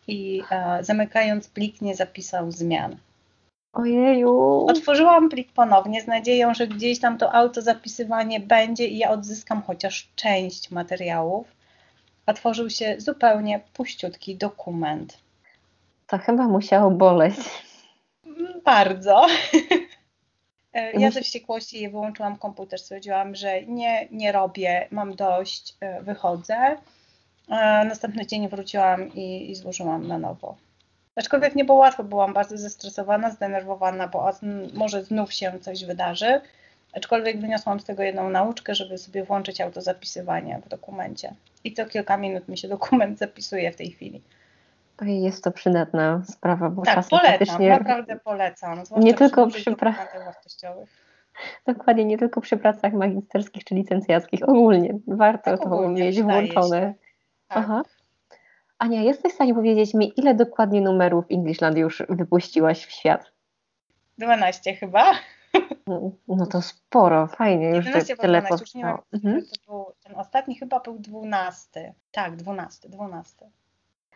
i 0.07 0.43
e, 0.51 0.83
zamykając 0.83 1.47
plik 1.47 1.81
nie 1.81 1.95
zapisał 1.95 2.51
zmian. 2.51 2.95
Ojeju. 3.75 4.65
Otworzyłam 4.70 5.29
plik 5.29 5.51
ponownie 5.51 6.01
z 6.01 6.08
nadzieją, 6.08 6.53
że 6.53 6.67
gdzieś 6.67 7.00
tam 7.00 7.17
to 7.17 7.34
autozapisywanie 7.34 8.39
będzie 8.39 8.88
i 8.88 8.98
ja 8.98 9.10
odzyskam 9.10 9.62
chociaż 9.62 10.10
część 10.15 10.72
materiałów. 10.72 11.48
Otworzył 12.25 12.70
się 12.70 12.96
zupełnie 12.98 13.62
puściutki 13.74 14.36
dokument. 14.36 15.17
To 16.08 16.17
chyba 16.17 16.48
musiało 16.48 16.91
boleć. 16.91 17.36
Bardzo. 18.65 19.25
E, 20.74 20.91
ja 20.91 21.12
ze 21.12 21.22
wściekłości 21.22 21.82
je 21.82 21.89
wyłączyłam 21.89 22.38
komputer, 22.38 22.79
stwierdziłam, 22.79 23.36
że 23.36 23.63
nie, 23.63 24.08
nie 24.12 24.32
robię, 24.32 24.88
mam 24.91 25.15
dość, 25.15 25.75
e, 25.79 26.03
wychodzę. 26.03 26.55
E, 27.50 27.86
następny 27.86 28.25
dzień 28.25 28.50
wróciłam 28.50 29.13
i, 29.13 29.51
i 29.51 29.55
złożyłam 29.55 30.08
na 30.08 30.17
nowo. 30.17 30.55
Aczkolwiek 31.15 31.55
nie 31.55 31.65
było 31.65 31.77
łatwo, 31.77 32.03
byłam 32.03 32.34
bardzo 32.34 32.57
zestresowana, 32.57 33.29
zdenerwowana, 33.29 34.07
bo 34.07 34.31
może 34.74 35.03
znów 35.03 35.34
się 35.34 35.60
coś 35.60 35.86
wydarzy. 35.86 36.41
Aczkolwiek 36.93 37.41
wyniosłam 37.41 37.79
z 37.79 37.86
tego 37.86 38.03
jedną 38.03 38.29
nauczkę, 38.29 38.75
żeby 38.75 38.98
sobie 38.98 39.24
włączyć 39.24 39.62
autozapisywanie 39.62 40.62
w 40.65 40.69
dokumencie. 40.69 41.34
I 41.63 41.74
co 41.74 41.86
kilka 41.86 42.17
minut 42.17 42.48
mi 42.48 42.57
się 42.57 42.67
dokument 42.67 43.19
zapisuje 43.19 43.72
w 43.72 43.75
tej 43.75 43.91
chwili. 43.91 44.22
Jest 45.01 45.43
to 45.43 45.51
przydatna 45.51 46.22
sprawa, 46.29 46.69
bo 46.69 46.81
tak, 46.81 46.95
czasem 46.95 47.10
polecam, 47.10 47.31
faktycznie... 47.31 47.69
naprawdę 47.69 48.19
polecam. 48.19 48.84
Nie 48.98 49.13
tylko 49.13 49.48
przy 49.48 49.75
pracach 49.75 50.36
Dokładnie, 51.67 52.05
nie 52.05 52.17
tylko 52.17 52.41
przy 52.41 52.57
pracach 52.57 52.93
magisterskich 52.93 53.63
czy 53.63 53.75
licencjackich, 53.75 54.50
ogólnie 54.50 54.93
warto 55.07 55.51
tak, 55.51 55.60
to 55.60 55.65
ogólnie 55.65 56.03
mieć 56.03 56.22
włączone. 56.22 56.93
Tak. 57.48 57.57
Aha. 57.57 57.84
Ania, 58.79 59.01
jesteś 59.01 59.32
w 59.32 59.36
stanie 59.36 59.53
powiedzieć 59.53 59.94
mi, 59.94 60.13
ile 60.17 60.36
dokładnie 60.36 60.82
numerów 60.82 61.25
Englishland 61.32 61.77
już 61.77 62.03
wypuściłaś 62.10 62.86
w 62.86 62.91
świat? 62.91 63.32
12 64.17 64.74
chyba. 64.74 65.05
No 66.27 66.46
to 66.46 66.62
sporo, 66.62 67.27
fajnie, 67.27 67.70
już 67.70 67.86
11 67.86 68.17
tyle 68.17 68.41
12, 68.41 68.63
już 68.63 68.75
nie 68.75 68.86
mhm. 69.13 69.41
to 69.41 69.72
był, 69.72 69.86
ten 70.03 70.15
ostatni 70.15 70.55
chyba 70.55 70.79
był 70.79 71.00
12. 71.00 71.94
Tak, 72.12 72.36
12, 72.36 72.89
12. 72.89 73.36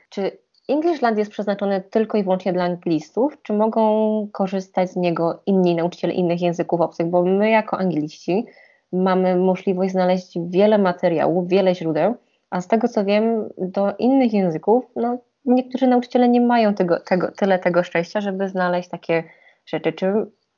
Czy 0.10 0.38
Englishland 0.70 1.18
jest 1.18 1.32
przeznaczony 1.32 1.82
tylko 1.82 2.18
i 2.18 2.24
wyłącznie 2.24 2.54
dla 2.54 2.63
anglistów, 2.63 3.42
czy 3.42 3.54
mogą 3.54 4.28
korzystać 4.32 4.92
z 4.92 4.96
niego 4.96 5.42
inni 5.46 5.75
nauczyciele 5.75 6.13
innych 6.13 6.42
języków 6.42 6.82
obcych? 6.82 7.08
Bo 7.08 7.24
my 7.24 7.50
jako 7.50 7.78
angliści 7.78 8.46
mamy 8.92 9.36
możliwość 9.36 9.92
znaleźć 9.92 10.38
wiele 10.50 10.78
materiałów, 10.78 11.48
wiele 11.48 11.75
źródeł, 11.75 12.16
a 12.50 12.62
z 12.62 12.68
tego 12.68 12.88
co 12.88 13.06
wiem, 13.06 13.50
do 13.58 13.96
innych 13.96 14.34
języków, 14.34 14.86
no, 14.96 15.18
niektórzy 15.46 15.88
nauczyciele 15.88 16.29
nie 16.29 16.41
mają 16.41 16.74
tego, 16.74 17.00
tego, 17.00 17.32
tyle 17.32 17.60
tego 17.60 17.84
szczęścia, 17.84 18.22
żeby 18.22 18.50
znaleźć 18.50 18.89
takie 18.89 19.24
rzeczy. 19.65 19.94
Czy 19.94 20.13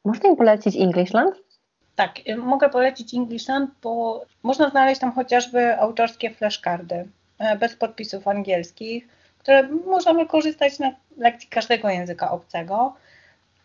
można 0.06 0.30
im 0.30 0.36
polecić 0.36 0.76
Englishland? 0.76 1.36
Tak, 1.96 2.20
y, 2.30 2.38
mogę 2.38 2.70
polecić 2.70 3.14
Englishland, 3.14 3.72
bo 3.82 4.26
można 4.44 4.70
znaleźć 4.70 5.02
tam 5.02 5.12
chociażby 5.12 5.80
autorskie 5.80 6.30
flashcardy 6.30 7.08
e, 7.40 7.56
bez 7.58 7.76
podpisów 7.76 8.28
angielskich, 8.28 9.08
które 9.40 9.68
można 9.68 10.14
wykorzystać 10.14 10.80
na 10.80 10.92
lekcji 11.18 11.50
każdego 11.50 11.90
języka 11.90 12.32
obcego. 12.32 12.94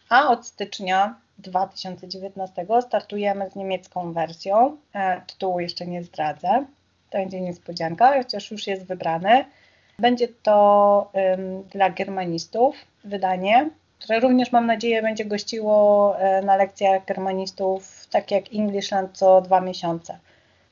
A 0.08 0.28
od 0.28 0.46
stycznia 0.46 1.14
2019 1.38 2.66
startujemy 2.80 3.50
z 3.50 3.56
niemiecką 3.56 4.12
wersją. 4.12 4.76
E, 4.94 5.20
tytułu 5.26 5.60
jeszcze 5.60 5.86
nie 5.86 6.02
zdradzę. 6.02 6.64
To 7.10 7.18
będzie 7.18 7.40
niespodzianka, 7.40 8.22
chociaż 8.22 8.50
już 8.50 8.66
jest 8.66 8.84
wybrany. 8.84 9.44
Będzie 9.98 10.28
to 10.28 11.10
um, 11.12 11.62
dla 11.62 11.90
germanistów 11.90 12.76
wydanie, 13.04 13.70
które 13.98 14.20
również 14.20 14.52
mam 14.52 14.66
nadzieję 14.66 15.02
będzie 15.02 15.24
gościło 15.24 16.14
e, 16.18 16.42
na 16.42 16.56
lekcjach 16.56 17.04
germanistów, 17.04 18.06
tak 18.10 18.30
jak 18.30 18.44
Englishland 18.54 19.18
co 19.18 19.40
dwa 19.40 19.60
miesiące. 19.60 20.18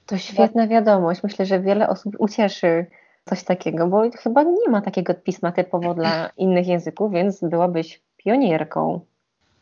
To 0.06 0.18
świetna 0.18 0.66
wiadomość. 0.66 1.22
Myślę, 1.22 1.46
że 1.46 1.60
wiele 1.60 1.88
osób 1.88 2.14
ucieszy 2.18 2.86
coś 3.28 3.44
takiego, 3.44 3.86
bo 3.86 4.02
chyba 4.10 4.42
nie 4.42 4.68
ma 4.70 4.80
takiego 4.80 5.14
pisma 5.14 5.52
typowo 5.52 5.94
dla 5.94 6.28
innych 6.36 6.66
języków, 6.66 7.12
więc 7.12 7.40
byłabyś 7.44 8.00
pionierką. 8.16 9.00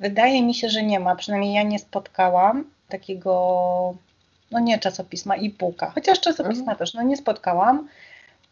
Wydaje 0.00 0.43
mi 0.43 0.55
się, 0.55 0.69
że 0.69 0.83
nie 0.83 1.00
ma, 1.00 1.17
przynajmniej 1.17 1.55
ja 1.55 1.62
nie 1.62 1.79
spotkałam 1.79 2.64
takiego, 2.88 3.95
no 4.53 4.61
nie 4.61 4.79
czasopisma, 4.79 5.35
e-booka, 5.35 5.91
chociaż 5.91 6.21
czasopisma 6.21 6.63
mhm. 6.63 6.79
też, 6.79 6.95
no 6.95 7.03
nie 7.03 7.17
spotkałam. 7.17 7.89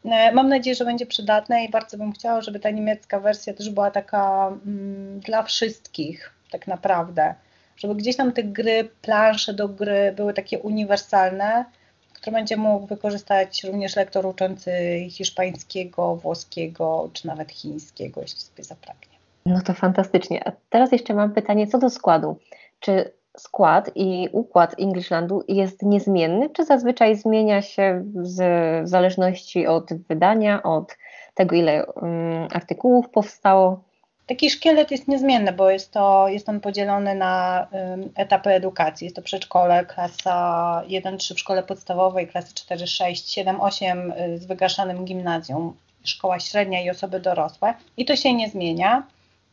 E, 0.04 0.32
mam 0.32 0.48
nadzieję, 0.48 0.74
że 0.74 0.84
będzie 0.84 1.06
przydatne 1.06 1.64
i 1.64 1.70
bardzo 1.70 1.98
bym 1.98 2.12
chciała, 2.12 2.40
żeby 2.40 2.60
ta 2.60 2.70
niemiecka 2.70 3.20
wersja 3.20 3.54
też 3.54 3.70
była 3.70 3.90
taka 3.90 4.52
mm, 4.66 5.20
dla 5.20 5.42
wszystkich, 5.42 6.32
tak 6.50 6.66
naprawdę. 6.66 7.34
Żeby 7.76 7.94
gdzieś 7.94 8.16
tam 8.16 8.32
te 8.32 8.42
gry, 8.42 8.88
plansze 9.02 9.54
do 9.54 9.68
gry 9.68 10.12
były 10.16 10.34
takie 10.34 10.58
uniwersalne, 10.58 11.64
które 12.12 12.32
będzie 12.32 12.56
mógł 12.56 12.86
wykorzystać 12.86 13.64
również 13.64 13.96
lektor 13.96 14.26
uczący 14.26 14.72
hiszpańskiego, 15.10 16.16
włoskiego 16.16 17.10
czy 17.12 17.26
nawet 17.26 17.52
chińskiego, 17.52 18.20
jeśli 18.20 18.40
sobie 18.40 18.64
zapragnie. 18.64 19.18
No 19.46 19.60
to 19.60 19.74
fantastycznie. 19.74 20.48
A 20.48 20.52
teraz 20.70 20.92
jeszcze 20.92 21.14
mam 21.14 21.32
pytanie 21.32 21.66
co 21.66 21.78
do 21.78 21.90
składu. 21.90 22.36
Czy 22.80 23.12
skład 23.38 23.90
i 23.94 24.28
układ 24.32 24.74
Englishlandu 24.78 25.44
jest 25.48 25.82
niezmienny, 25.82 26.50
czy 26.50 26.64
zazwyczaj 26.64 27.16
zmienia 27.16 27.62
się 27.62 28.04
z, 28.22 28.38
w 28.84 28.88
zależności 28.88 29.66
od 29.66 29.94
wydania, 30.08 30.62
od 30.62 30.96
tego, 31.34 31.56
ile 31.56 31.86
um, 31.86 32.48
artykułów 32.52 33.08
powstało? 33.08 33.80
Taki 34.26 34.50
szkielet 34.50 34.90
jest 34.90 35.08
niezmienny, 35.08 35.52
bo 35.52 35.70
jest, 35.70 35.92
to, 35.92 36.28
jest 36.28 36.48
on 36.48 36.60
podzielony 36.60 37.14
na 37.14 37.66
um, 37.72 38.10
etapy 38.14 38.50
edukacji. 38.50 39.04
Jest 39.04 39.16
to 39.16 39.22
przedszkole, 39.22 39.84
klasa 39.84 40.82
1-3 40.88 41.34
w 41.34 41.40
szkole 41.40 41.62
podstawowej, 41.62 42.28
klasy 42.28 42.54
4-6, 42.54 43.44
7-8 43.58 44.12
z 44.38 44.46
wygaszanym 44.46 45.04
gimnazjum, 45.04 45.76
szkoła 46.04 46.40
średnia 46.40 46.82
i 46.82 46.90
osoby 46.90 47.20
dorosłe. 47.20 47.74
I 47.96 48.04
to 48.04 48.16
się 48.16 48.34
nie 48.34 48.48
zmienia. 48.48 49.02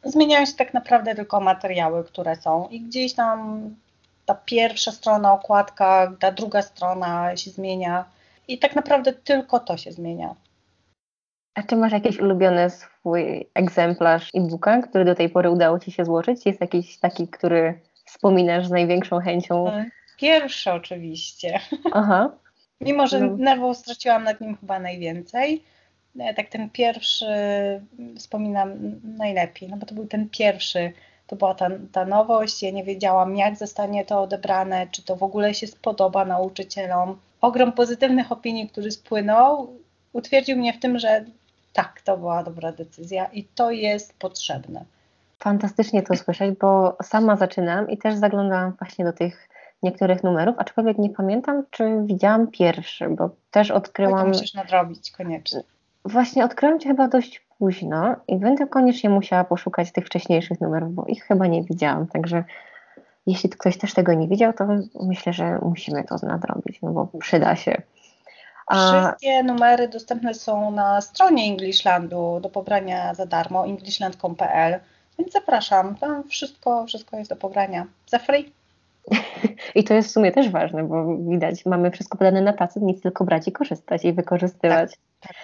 Zmieniają 0.04 0.46
się 0.46 0.54
tak 0.54 0.74
naprawdę 0.74 1.16
tylko 1.16 1.40
materiały, 1.40 2.04
które 2.04 2.36
są 2.36 2.68
i 2.68 2.82
gdzieś 2.82 3.14
tam 3.14 3.62
ta 4.26 4.36
pierwsza 4.36 4.92
strona, 4.92 5.34
okładka, 5.34 6.14
ta 6.20 6.32
druga 6.32 6.62
strona 6.62 7.38
się 7.38 7.52
zmienia 7.52 8.06
i 8.48 8.58
tak 8.60 8.76
naprawdę 8.76 9.14
tylko 9.14 9.60
to 9.60 9.78
się 9.78 9.92
zmienia. 9.92 10.36
A 11.56 11.64
czy 11.64 11.76
masz 11.76 11.92
jakiś 11.92 12.20
ulubiony 12.20 12.70
swój 12.70 13.48
egzemplarz 13.54 14.30
e-booka, 14.36 14.82
który 14.82 15.06
do 15.06 15.16
tej 15.16 15.30
pory 15.30 15.50
udało 15.50 15.80
Ci 15.80 15.92
się 15.92 16.06
złożyć? 16.06 16.46
Jest 16.46 16.62
jakiś 16.62 16.98
taki, 16.98 17.28
który 17.28 17.80
wspominasz 18.06 18.68
z 18.68 18.72
największą 18.72 19.20
chęcią? 19.20 19.72
Pierwszy 20.18 20.72
oczywiście. 20.72 21.60
Aha. 21.94 22.30
Mimo, 22.82 23.08
że 23.08 23.20
No. 23.20 23.38
nerwów 23.38 23.78
straciłam 23.78 24.24
nad 24.24 24.42
nim 24.42 24.58
chyba 24.58 24.80
najwięcej. 24.80 25.64
E, 26.20 26.34
Tak 26.34 26.50
ten 26.50 26.70
pierwszy 26.70 27.26
wspominam 28.18 28.72
najlepiej, 29.18 29.70
no 29.70 29.78
bo 29.78 29.86
to 29.86 29.96
był 29.96 30.08
ten 30.08 30.30
pierwszy, 30.30 30.92
to 31.28 31.36
była 31.36 31.56
ta, 31.56 31.70
ta 31.92 32.06
nowość, 32.06 32.64
ja 32.64 32.72
nie 32.72 32.84
wiedziałam 32.84 33.36
jak 33.36 33.56
zostanie 33.56 34.06
to 34.06 34.22
odebrane, 34.22 34.88
czy 34.92 35.04
to 35.04 35.16
w 35.16 35.24
ogóle 35.24 35.54
się 35.54 35.68
spodoba 35.68 36.26
nauczycielom. 36.26 37.20
Ogrom 37.42 37.72
pozytywnych 37.72 38.32
opinii, 38.32 38.70
który 38.70 38.92
spłynął, 38.92 39.74
utwierdził 40.14 40.58
mnie 40.58 40.74
w 40.74 40.80
tym, 40.80 41.00
że 41.00 41.26
tak, 41.74 42.02
to 42.02 42.18
była 42.18 42.44
dobra 42.44 42.72
decyzja 42.72 43.26
i 43.26 43.44
to 43.44 43.72
jest 43.72 44.20
potrzebne. 44.20 44.86
Fantastycznie 45.40 46.04
to 46.04 46.16
słyszeć, 46.16 46.58
bo 46.60 46.98
sama 47.04 47.36
zaczynam 47.36 47.90
i 47.90 47.98
też 47.98 48.16
zaglądałam 48.16 48.74
właśnie 48.80 49.06
do 49.06 49.14
tych 49.14 49.50
niektórych 49.84 50.24
numerów, 50.24 50.56
aczkolwiek 50.58 50.98
nie 50.98 51.10
pamiętam, 51.10 51.64
czy 51.72 51.84
widziałam 52.06 52.48
pierwszy, 52.48 53.10
bo 53.10 53.30
też 53.52 53.68
To 53.68 53.76
odkryłam, 53.76 54.28
musisz 54.28 54.54
nadrobić 54.54 55.12
koniecznie. 55.12 55.62
Właśnie 56.08 56.46
odkryłam 56.46 56.80
Cię 56.80 56.90
chyba 56.90 57.08
dość 57.08 57.48
późno 57.60 58.16
i 58.28 58.36
będę 58.36 58.68
koniecznie 58.68 59.10
musiała 59.10 59.44
poszukać 59.44 59.92
tych 59.92 60.06
wcześniejszych 60.06 60.62
numerów, 60.62 60.94
bo 60.94 61.06
ich 61.06 61.24
chyba 61.24 61.48
nie 61.48 61.64
widziałam, 61.64 62.08
także 62.08 62.44
jeśli 63.28 63.50
ktoś 63.50 63.78
też 63.78 63.94
tego 63.94 64.14
nie 64.14 64.28
widział, 64.28 64.54
to 64.54 64.68
myślę, 65.04 65.34
że 65.34 65.60
musimy 65.62 66.04
to 66.04 66.16
nadrobić, 66.24 66.82
no 66.82 66.92
bo 66.92 67.08
przyda 67.20 67.56
się. 67.56 67.82
A, 68.68 68.92
Wszystkie 68.92 69.44
numery 69.44 69.88
dostępne 69.88 70.34
są 70.34 70.72
na 70.72 71.02
stronie 71.02 71.44
Englishlandu 71.52 72.40
do 72.42 72.50
pobrania 72.50 73.14
za 73.14 73.26
darmo, 73.26 73.66
englishland.pl, 73.66 74.80
więc 75.20 75.34
zapraszam, 75.34 75.96
tam 75.96 76.24
wszystko, 76.24 76.86
wszystko 76.86 77.18
jest 77.18 77.30
do 77.30 77.36
pobrania 77.36 77.86
za 78.08 78.20
free. 78.20 78.52
I 79.76 79.84
to 79.84 79.94
jest 79.94 80.10
w 80.10 80.12
sumie 80.12 80.32
też 80.32 80.50
ważne, 80.50 80.84
bo 80.84 81.18
widać, 81.18 81.66
mamy 81.66 81.92
wszystko 81.92 82.18
podane 82.18 82.42
na 82.42 82.54
tacy, 82.54 82.80
nic 82.82 83.02
tylko 83.02 83.24
brać 83.24 83.48
i 83.48 83.52
korzystać 83.52 84.06
i 84.06 84.14
wykorzystywać. 84.14 84.92
Tak, 84.92 85.00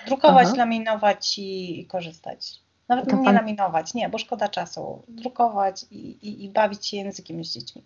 drukować, 0.07 0.47
Aha. 0.47 0.55
laminować 0.57 1.37
i, 1.37 1.79
i 1.81 1.85
korzystać. 1.85 2.59
Nawet 2.87 3.09
To 3.09 3.15
nie 3.15 3.23
pan- 3.23 3.35
laminować, 3.35 3.93
nie, 3.93 4.09
bo 4.09 4.17
szkoda 4.17 4.47
czasu. 4.49 5.03
Drukować 5.07 5.85
i, 5.91 5.97
i, 5.97 6.45
i 6.45 6.49
bawić 6.49 6.87
się 6.87 6.97
językiem 6.97 7.43
z 7.43 7.53
dziećmi. 7.53 7.83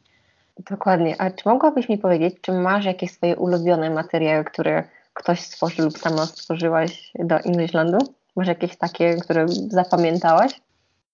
Dokładnie. 0.69 1.15
A 1.21 1.31
czy 1.31 1.49
mogłabyś 1.49 1.89
mi 1.89 1.97
powiedzieć, 1.97 2.35
czy 2.41 2.51
masz 2.51 2.85
jakieś 2.85 3.11
swoje 3.11 3.35
ulubione 3.35 3.89
materiały, 3.89 4.43
które 4.43 4.83
ktoś 5.13 5.39
stworzył 5.39 5.85
lub 5.85 5.97
sama 5.97 6.25
stworzyłaś 6.25 7.11
do 7.19 7.35
Englishlandu? 7.39 7.97
Masz 8.35 8.47
jakieś 8.47 8.77
takie, 8.77 9.15
które 9.15 9.45
zapamiętałaś? 9.67 10.61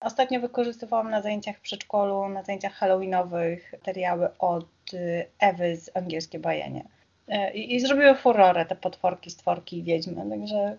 Ostatnio 0.00 0.40
wykorzystywałam 0.40 1.10
na 1.10 1.22
zajęciach 1.22 1.56
w 1.56 1.60
przedszkolu, 1.60 2.28
na 2.28 2.42
zajęciach 2.42 2.72
halloweenowych 2.72 3.72
materiały 3.72 4.28
od 4.38 4.94
y, 4.94 5.26
Ewy 5.38 5.76
z 5.76 5.96
Angielskie 5.96 6.38
Bajenie. 6.38 6.84
Y, 7.28 7.52
I, 7.54 7.74
I 7.74 7.80
zrobiły 7.80 8.14
furorę 8.14 8.66
te 8.66 8.76
potworki, 8.76 9.30
stworki 9.30 9.78
i 9.78 9.82
wiedźmy. 9.82 10.30
Także 10.30 10.76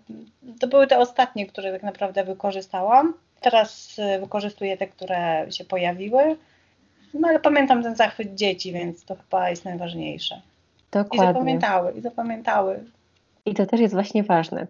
to 0.60 0.68
były 0.68 0.88
te 0.88 0.98
ostatnie, 0.98 1.46
które 1.46 1.72
tak 1.72 1.84
naprawdę 1.84 2.24
wykorzystałam. 2.24 3.14
Teraz 3.42 4.00
y, 4.00 4.20
wykorzystuję 4.20 4.78
te, 4.78 4.88
które 4.88 5.46
się 5.52 5.66
pojawiły. 5.66 6.38
No 7.14 7.28
ale 7.28 7.40
pamiętam 7.40 7.84
ten 7.84 7.96
zachwyt 7.96 8.36
dzieci, 8.36 8.74
więc 8.74 9.06
to 9.06 9.16
chyba 9.16 9.50
jest 9.50 9.66
najważniejsze. 9.66 10.36
I 10.36 10.92
Dokładnie. 10.92 11.34
zapamiętały, 11.34 11.92
i 11.92 12.02
zapamiętały. 12.02 12.84
I 13.46 13.54
to 13.54 13.66
też 13.66 13.80
jest 13.80 13.94
właśnie 13.94 14.24
ważne. 14.24 14.68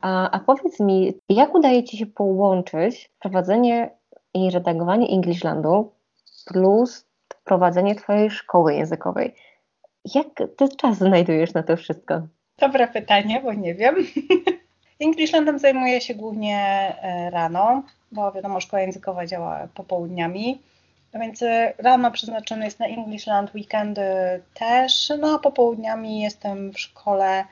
A, 0.00 0.30
a 0.30 0.38
powiedz 0.38 0.80
mi, 0.80 1.14
jak 1.28 1.54
udaje 1.54 1.84
Ci 1.84 1.98
się 1.98 2.06
połączyć 2.06 3.10
prowadzenie 3.20 3.90
i 4.34 4.50
redagowanie 4.50 5.08
Englishlandu 5.08 5.92
plus 6.46 7.06
prowadzenie 7.44 7.94
Twojej 7.94 8.30
szkoły 8.30 8.74
językowej? 8.74 9.34
Jak 10.14 10.26
Ty 10.56 10.68
czas 10.76 10.98
znajdujesz 10.98 11.54
na 11.54 11.62
to 11.62 11.76
wszystko? 11.76 12.22
Dobre 12.58 12.88
pytanie, 12.88 13.40
bo 13.40 13.52
nie 13.52 13.74
wiem. 13.74 13.94
Englishlandem 15.00 15.58
zajmuję 15.58 16.00
się 16.00 16.14
głównie 16.14 16.56
e, 17.02 17.30
rano, 17.30 17.82
bo 18.12 18.32
wiadomo, 18.32 18.60
szkoła 18.60 18.82
językowa 18.82 19.26
działa 19.26 19.68
popołudniami. 19.74 20.60
Więc 21.14 21.42
e, 21.42 21.72
rano 21.78 22.10
przeznaczone 22.10 22.64
jest 22.64 22.78
na 22.78 22.86
Englishland, 22.86 23.54
weekendy 23.54 24.02
też, 24.54 25.12
no 25.18 25.34
a 25.34 25.38
popołudniami 25.38 26.20
jestem 26.20 26.72
w 26.72 26.80
szkole. 26.80 27.44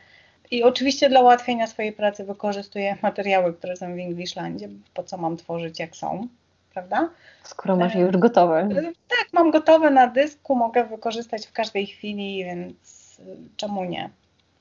I 0.50 0.62
oczywiście 0.62 1.08
dla 1.08 1.20
ułatwienia 1.20 1.66
swojej 1.66 1.92
pracy 1.92 2.24
wykorzystuję 2.24 2.96
materiały, 3.02 3.54
które 3.54 3.76
są 3.76 3.86
w 3.94 3.98
Englishlandzie, 3.98 4.68
po 4.94 5.02
co 5.02 5.16
mam 5.16 5.36
tworzyć 5.36 5.78
jak 5.78 5.96
są, 5.96 6.28
prawda? 6.74 7.10
Skoro 7.42 7.76
masz 7.76 7.94
je 7.94 8.00
już 8.00 8.16
gotowe. 8.16 8.68
Tak, 9.08 9.26
mam 9.32 9.50
gotowe 9.50 9.90
na 9.90 10.06
dysku, 10.06 10.54
mogę 10.54 10.84
wykorzystać 10.84 11.46
w 11.46 11.52
każdej 11.52 11.86
chwili, 11.86 12.44
więc 12.44 13.18
y, 13.18 13.36
czemu 13.56 13.84
nie? 13.84 14.10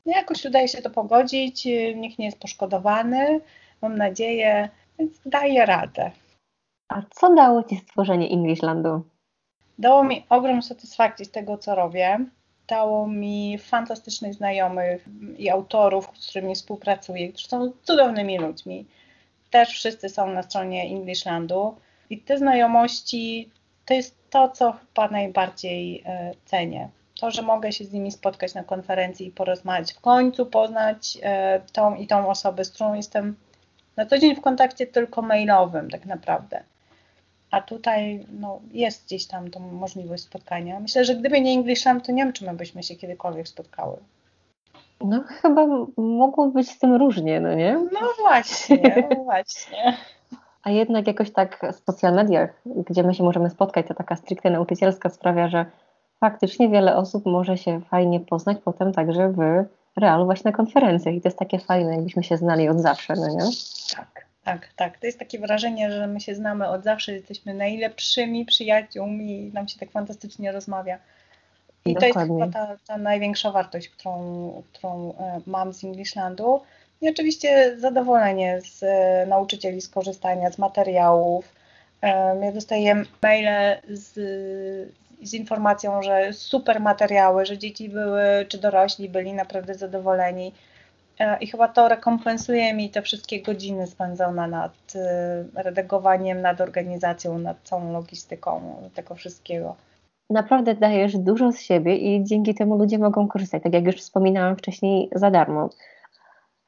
No 0.05 0.13
Jakoś 0.13 0.45
udaje 0.45 0.67
się 0.67 0.81
to 0.81 0.89
pogodzić, 0.89 1.67
y, 1.67 1.95
nikt 1.95 2.19
nie 2.19 2.25
jest 2.25 2.39
poszkodowany, 2.39 3.41
mam 3.81 3.97
nadzieję, 3.97 4.69
więc 4.99 5.11
daję 5.25 5.65
radę. 5.65 6.11
A 6.89 7.01
co 7.09 7.35
dało 7.35 7.63
Ci 7.63 7.77
stworzenie 7.77 8.29
Englishlandu? 8.29 9.03
Dało 9.79 10.03
mi 10.03 10.25
ogrom 10.29 10.61
satysfakcji 10.61 11.25
z 11.25 11.31
tego, 11.31 11.57
co 11.57 11.75
robię. 11.75 12.19
Dało 12.67 13.07
mi 13.07 13.57
fantastycznych 13.57 14.33
znajomych 14.33 15.05
i 15.37 15.49
autorów, 15.49 16.09
z 16.13 16.29
którymi 16.29 16.55
współpracuję, 16.55 17.29
którzy 17.29 17.47
są 17.47 17.71
cudownymi 17.83 18.37
ludźmi. 18.39 18.85
Też 19.49 19.69
wszyscy 19.69 20.09
są 20.09 20.27
na 20.27 20.43
stronie 20.43 20.83
Englishlandu. 20.83 21.75
I 22.09 22.21
te 22.21 22.37
znajomości 22.37 23.49
to 23.85 23.93
jest 23.93 24.29
to, 24.29 24.49
co 24.49 24.71
chyba 24.71 25.07
najbardziej 25.07 26.03
e, 26.05 26.31
cenię. 26.45 26.89
To, 27.19 27.31
że 27.31 27.41
mogę 27.41 27.71
się 27.71 27.85
z 27.85 27.93
nimi 27.93 28.11
spotkać 28.11 28.53
na 28.53 28.63
konferencji 28.63 29.27
i 29.27 29.31
porozmawiać, 29.31 29.93
w 29.93 30.01
końcu 30.01 30.45
poznać 30.45 31.17
e, 31.23 31.61
tą 31.73 31.95
i 31.95 32.07
tą 32.07 32.29
osobę, 32.29 32.65
z 32.65 32.71
którą 32.71 32.93
jestem 32.93 33.35
na 33.95 34.05
co 34.05 34.17
dzień 34.17 34.35
w 34.35 34.41
kontakcie 34.41 34.87
tylko 34.87 35.21
mailowym, 35.21 35.89
tak 35.89 36.05
naprawdę. 36.05 36.63
A 37.51 37.61
tutaj 37.61 38.25
no, 38.31 38.59
jest 38.71 39.05
gdzieś 39.05 39.27
tam 39.27 39.51
tą 39.51 39.59
możliwość 39.59 40.23
spotkania. 40.23 40.79
Myślę, 40.79 41.05
że 41.05 41.15
gdyby 41.15 41.41
nie 41.41 41.51
Englishland, 41.53 42.05
to 42.05 42.11
nie 42.11 42.23
wiem, 42.23 42.33
czy 42.33 42.45
my 42.45 42.53
byśmy 42.53 42.83
się 42.83 42.95
kiedykolwiek 42.95 43.47
spotkały. 43.47 43.97
No 45.01 45.23
chyba 45.27 45.67
mogło 45.97 46.47
być 46.47 46.69
z 46.69 46.79
tym 46.79 46.95
różnie, 46.95 47.39
no 47.39 47.53
nie? 47.53 47.73
No 47.73 47.99
właśnie, 48.19 49.09
właśnie. 49.23 49.97
A 50.67 50.69
jednak 50.69 51.07
jakoś 51.07 51.31
tak 51.31 51.65
w 51.73 51.91
social 51.91 52.13
mediach, 52.13 52.61
gdzie 52.65 53.03
my 53.03 53.13
się 53.13 53.23
możemy 53.23 53.49
spotkać, 53.49 53.87
to 53.87 53.93
taka 53.93 54.15
stricte 54.15 54.49
nauczycielska 54.49 55.09
sprawia, 55.09 55.47
że 55.47 55.65
faktycznie 56.19 56.69
wiele 56.69 56.95
osób 56.95 57.25
może 57.25 57.57
się 57.57 57.81
fajnie 57.81 58.19
poznać 58.19 58.57
potem 58.65 58.93
także 58.93 59.29
w 59.29 59.65
realu 59.97 60.25
właśnie 60.25 60.51
na 60.51 60.57
konferencjach 60.57 61.15
i 61.15 61.21
to 61.21 61.27
jest 61.27 61.39
takie 61.39 61.59
fajne, 61.59 61.95
jakbyśmy 61.95 62.23
się 62.23 62.37
znali 62.37 62.69
od 62.69 62.79
zawsze, 62.79 63.13
no 63.13 63.27
nie? 63.27 63.51
Tak, 63.95 64.25
tak, 64.43 64.67
tak. 64.75 64.99
To 64.99 65.05
jest 65.05 65.19
takie 65.19 65.39
wrażenie, 65.39 65.91
że 65.91 66.07
my 66.07 66.19
się 66.19 66.35
znamy 66.35 66.67
od 66.69 66.83
zawsze, 66.83 67.13
jesteśmy 67.13 67.53
najlepszymi 67.53 68.45
przyjaciółmi 68.45 69.47
i 69.47 69.53
nam 69.53 69.67
się 69.67 69.79
tak 69.79 69.91
fantastycznie 69.91 70.51
rozmawia. 70.51 70.97
I 71.85 71.95
to 71.95 72.05
jest 72.05 72.19
Dokładnie. 72.19 72.45
chyba 72.45 72.53
ta, 72.53 72.77
ta 72.87 72.97
największa 72.97 73.51
wartość, 73.51 73.89
którą, 73.89 74.63
którą 74.73 75.13
e, 75.13 75.41
mam 75.45 75.73
z 75.73 75.83
Englishlandu. 75.83 76.61
I 77.01 77.09
oczywiście 77.09 77.79
zadowolenie 77.79 78.61
z 78.61 78.83
e, 78.83 79.25
nauczycieli 79.29 79.81
z 79.81 79.89
korzystania 79.89 80.51
z 80.51 80.57
materiałów. 80.57 81.55
E, 82.01 82.39
Ja 82.45 82.51
dostaję 82.51 83.03
maile 83.23 83.81
z, 83.89 84.13
z 85.23 85.33
informacją, 85.33 86.01
że 86.01 86.33
super 86.33 86.79
materiały, 86.79 87.45
że 87.45 87.57
dzieci 87.57 87.89
były, 87.89 88.21
czy 88.47 88.57
dorośli 88.57 89.09
byli 89.09 89.33
naprawdę 89.33 89.73
zadowoleni. 89.73 90.53
E, 91.19 91.37
I 91.39 91.47
chyba 91.47 91.67
to 91.67 91.87
rekompensuje 91.87 92.73
mi 92.73 92.89
te 92.89 93.01
wszystkie 93.01 93.41
godziny 93.41 93.87
spędzone 93.87 94.47
nad 94.47 94.73
e, 94.95 95.45
redagowaniem, 95.55 96.41
nad 96.41 96.61
organizacją, 96.61 97.37
nad 97.37 97.57
całą 97.63 97.91
logistyką 97.93 98.61
tego 98.93 99.15
wszystkiego. 99.15 99.75
Naprawdę 100.29 100.75
dajesz 100.75 101.17
dużo 101.17 101.51
z 101.51 101.59
siebie 101.59 101.95
i 101.95 102.23
dzięki 102.23 102.55
temu 102.55 102.77
ludzie 102.77 102.97
mogą 102.97 103.27
korzystać, 103.27 103.63
tak 103.63 103.73
jak 103.73 103.85
już 103.85 103.95
wspominałam 103.95 104.55
wcześniej, 104.55 105.09
za 105.15 105.31
darmo. 105.31 105.69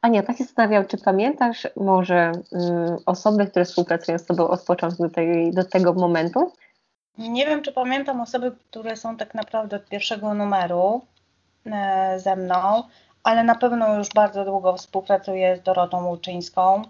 Ania, 0.02 0.24
tak 0.24 0.38
się 0.38 0.44
zastanawiam, 0.44 0.86
czy 0.86 0.98
pamiętasz 0.98 1.68
może 1.76 2.32
mm, 2.52 2.98
osoby, 3.06 3.48
które 3.48 3.66
współpracują 3.66 4.18
z 4.18 4.26
Tobą 4.26 4.48
od 4.48 4.64
początku 4.64 5.04
do, 5.04 5.10
tej, 5.10 5.54
do 5.54 5.64
tego 5.64 5.94
momentu? 5.94 6.52
Nie 7.18 7.46
wiem, 7.46 7.62
czy 7.62 7.72
pamiętam 7.72 8.22
osoby, 8.22 8.52
które 8.52 8.98
są 8.98 9.18
tak 9.18 9.34
naprawdę 9.34 9.76
od 9.76 9.86
pierwszego 9.86 10.34
numeru 10.34 11.02
e, 11.66 12.20
ze 12.20 12.36
mną, 12.36 12.84
ale 13.24 13.44
na 13.44 13.56
pewno 13.56 13.96
już 13.98 14.10
bardzo 14.16 14.46
długo 14.46 14.78
współpracuję 14.78 15.58
z 15.58 15.62
Dorotą 15.62 16.08
Łuczyńską 16.08 16.82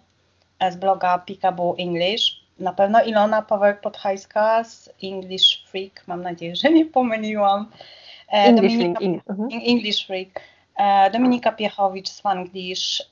e, 0.59 0.71
z 0.71 0.75
bloga 0.75 1.17
Peekaboo 1.17 1.75
English. 1.77 2.39
Na 2.59 2.73
pewno 2.73 3.03
Ilona 3.03 3.41
Pawełek-Podhajska 3.41 4.63
z 4.63 4.89
English 5.03 5.65
Freak, 5.67 6.07
mam 6.07 6.21
nadzieję, 6.21 6.55
że 6.55 6.71
nie 6.71 6.85
pomyliłam. 6.85 7.71
E, 8.31 8.31
English 8.31 8.73
Dominika, 8.73 9.05
mhm. 9.29 9.49
English 9.67 10.07
Freak. 10.07 10.41
E, 10.79 11.09
Dominika 11.09 11.51
Piechowicz 11.51 12.09
z 12.09 12.21
Fanglish. 12.21 13.03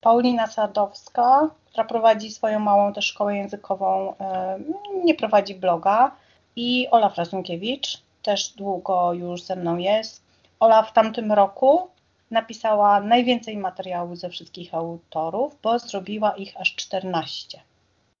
Paulina 0.00 0.46
Sadowska, 0.46 1.50
która 1.66 1.84
prowadzi 1.84 2.30
swoją 2.30 2.60
małą 2.60 2.92
też 2.92 3.06
szkołę 3.06 3.36
językową, 3.36 4.14
e, 4.20 4.58
nie 5.04 5.14
prowadzi 5.14 5.54
bloga. 5.54 6.10
I 6.56 6.88
Olaf 6.90 7.16
Razunkiewicz, 7.16 8.02
też 8.22 8.48
długo 8.48 9.12
już 9.12 9.42
ze 9.42 9.56
mną 9.56 9.76
jest. 9.76 10.24
Ola 10.60 10.82
w 10.82 10.92
tamtym 10.92 11.32
roku 11.32 11.88
napisała 12.30 13.00
najwięcej 13.00 13.56
materiałów 13.56 14.18
ze 14.18 14.28
wszystkich 14.28 14.74
autorów, 14.74 15.58
bo 15.62 15.78
zrobiła 15.78 16.30
ich 16.32 16.60
aż 16.60 16.74
14. 16.74 17.60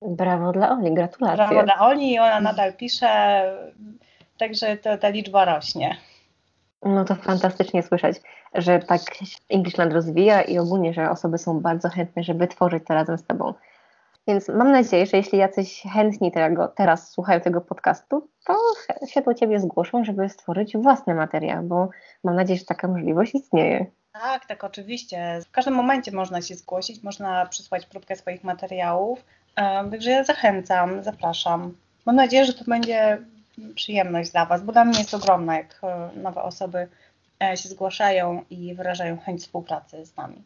Brawo 0.02 0.52
dla 0.52 0.70
Oli, 0.70 0.94
gratulacje. 0.94 1.36
Brawo 1.36 1.62
dla 1.62 1.78
Oli 1.78 2.12
i 2.12 2.18
ona 2.18 2.40
nadal 2.40 2.72
pisze, 2.72 3.42
także 4.38 4.76
to, 4.76 4.98
ta 4.98 5.08
liczba 5.08 5.44
rośnie. 5.44 5.96
No 6.84 7.04
to 7.04 7.14
fantastycznie 7.14 7.82
słyszeć, 7.82 8.20
że 8.54 8.78
tak 8.78 9.00
Englishland 9.50 9.92
rozwija 9.92 10.42
i 10.42 10.58
ogólnie, 10.58 10.94
że 10.94 11.10
osoby 11.10 11.38
są 11.38 11.60
bardzo 11.60 11.88
chętne, 11.88 12.22
żeby 12.22 12.48
tworzyć 12.48 12.84
to 12.86 12.94
razem 12.94 13.18
z 13.18 13.24
Tobą. 13.24 13.54
Więc 14.26 14.48
mam 14.48 14.72
nadzieję, 14.72 15.06
że 15.06 15.16
jeśli 15.16 15.38
jacyś 15.38 15.82
chętni 15.92 16.32
tego, 16.32 16.68
teraz 16.68 17.10
słuchają 17.10 17.40
tego 17.40 17.60
podcastu, 17.60 18.28
to 18.46 18.56
się 19.06 19.22
do 19.22 19.34
Ciebie 19.34 19.60
zgłoszą, 19.60 20.04
żeby 20.04 20.28
stworzyć 20.28 20.76
własny 20.76 21.14
materiał, 21.14 21.62
bo 21.62 21.88
mam 22.24 22.36
nadzieję, 22.36 22.58
że 22.58 22.64
taka 22.64 22.88
możliwość 22.88 23.34
istnieje. 23.34 23.86
Tak, 24.12 24.46
tak, 24.46 24.64
oczywiście. 24.64 25.40
W 25.48 25.50
każdym 25.50 25.74
momencie 25.74 26.12
można 26.12 26.42
się 26.42 26.54
zgłosić, 26.54 27.02
można 27.02 27.46
przysłać 27.46 27.86
próbkę 27.86 28.16
swoich 28.16 28.44
materiałów. 28.44 29.24
Także 29.90 30.10
ja 30.10 30.24
zachęcam, 30.24 31.02
zapraszam. 31.02 31.74
Mam 32.06 32.16
nadzieję, 32.16 32.44
że 32.44 32.52
to 32.52 32.64
będzie 32.64 33.18
przyjemność 33.74 34.30
dla 34.30 34.46
Was, 34.46 34.62
bo 34.62 34.72
dla 34.72 34.84
mnie 34.84 34.98
jest 34.98 35.14
ogromna, 35.14 35.56
jak 35.56 35.80
e, 35.82 36.10
nowe 36.22 36.42
osoby 36.42 36.88
e, 37.42 37.56
się 37.56 37.68
zgłaszają 37.68 38.42
i 38.50 38.74
wyrażają 38.74 39.18
chęć 39.18 39.40
współpracy 39.40 40.06
z 40.06 40.16
nami. 40.16 40.42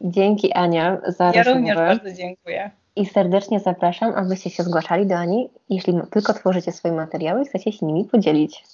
Dzięki 0.00 0.52
Ania 0.52 0.98
za 1.06 1.24
Ja 1.24 1.32
rozmowę. 1.32 1.54
również 1.54 1.76
bardzo 1.76 2.12
dziękuję. 2.12 2.70
I 2.96 3.06
serdecznie 3.06 3.60
zapraszam, 3.60 4.12
abyście 4.16 4.50
się 4.50 4.62
zgłaszali 4.62 5.06
do 5.06 5.14
Ani, 5.16 5.50
jeśli 5.70 5.94
tylko 6.10 6.34
tworzycie 6.34 6.72
swoje 6.72 6.94
materiały 6.94 7.42
i 7.42 7.44
chcecie 7.44 7.72
się 7.72 7.86
nimi 7.86 8.04
podzielić. 8.04 8.64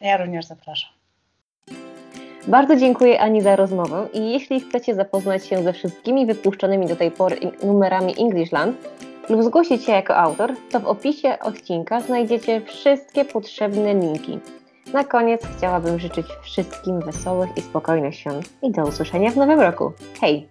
Ja 0.00 0.16
również 0.16 0.44
zapraszam. 0.44 0.90
Bardzo 2.48 2.76
dziękuję 2.76 3.20
Ani 3.20 3.42
za 3.42 3.56
rozmowę 3.56 4.08
i 4.12 4.30
jeśli 4.30 4.60
chcecie 4.60 4.94
zapoznać 4.94 5.46
się 5.46 5.62
ze 5.62 5.72
wszystkimi 5.72 6.26
wypuszczonymi 6.26 6.86
do 6.86 6.96
tej 6.96 7.10
pory 7.10 7.36
numerami 7.62 8.14
Englishland 8.20 8.76
lub 9.28 9.42
zgłosić 9.42 9.84
się 9.84 9.92
jako 9.92 10.16
autor, 10.16 10.52
to 10.70 10.80
w 10.80 10.86
opisie 10.86 11.38
odcinka 11.40 12.00
znajdziecie 12.00 12.60
wszystkie 12.60 13.24
potrzebne 13.24 13.94
linki. 13.94 14.38
Na 14.92 15.04
koniec 15.04 15.42
chciałabym 15.56 15.98
życzyć 15.98 16.26
wszystkim 16.42 17.00
wesołych 17.00 17.50
i 17.56 17.60
spokojnych 17.60 18.14
świąt 18.14 18.48
i 18.62 18.70
do 18.70 18.82
usłyszenia 18.86 19.30
w 19.30 19.36
nowym 19.36 19.60
roku. 19.60 19.92
Hej! 20.20 20.48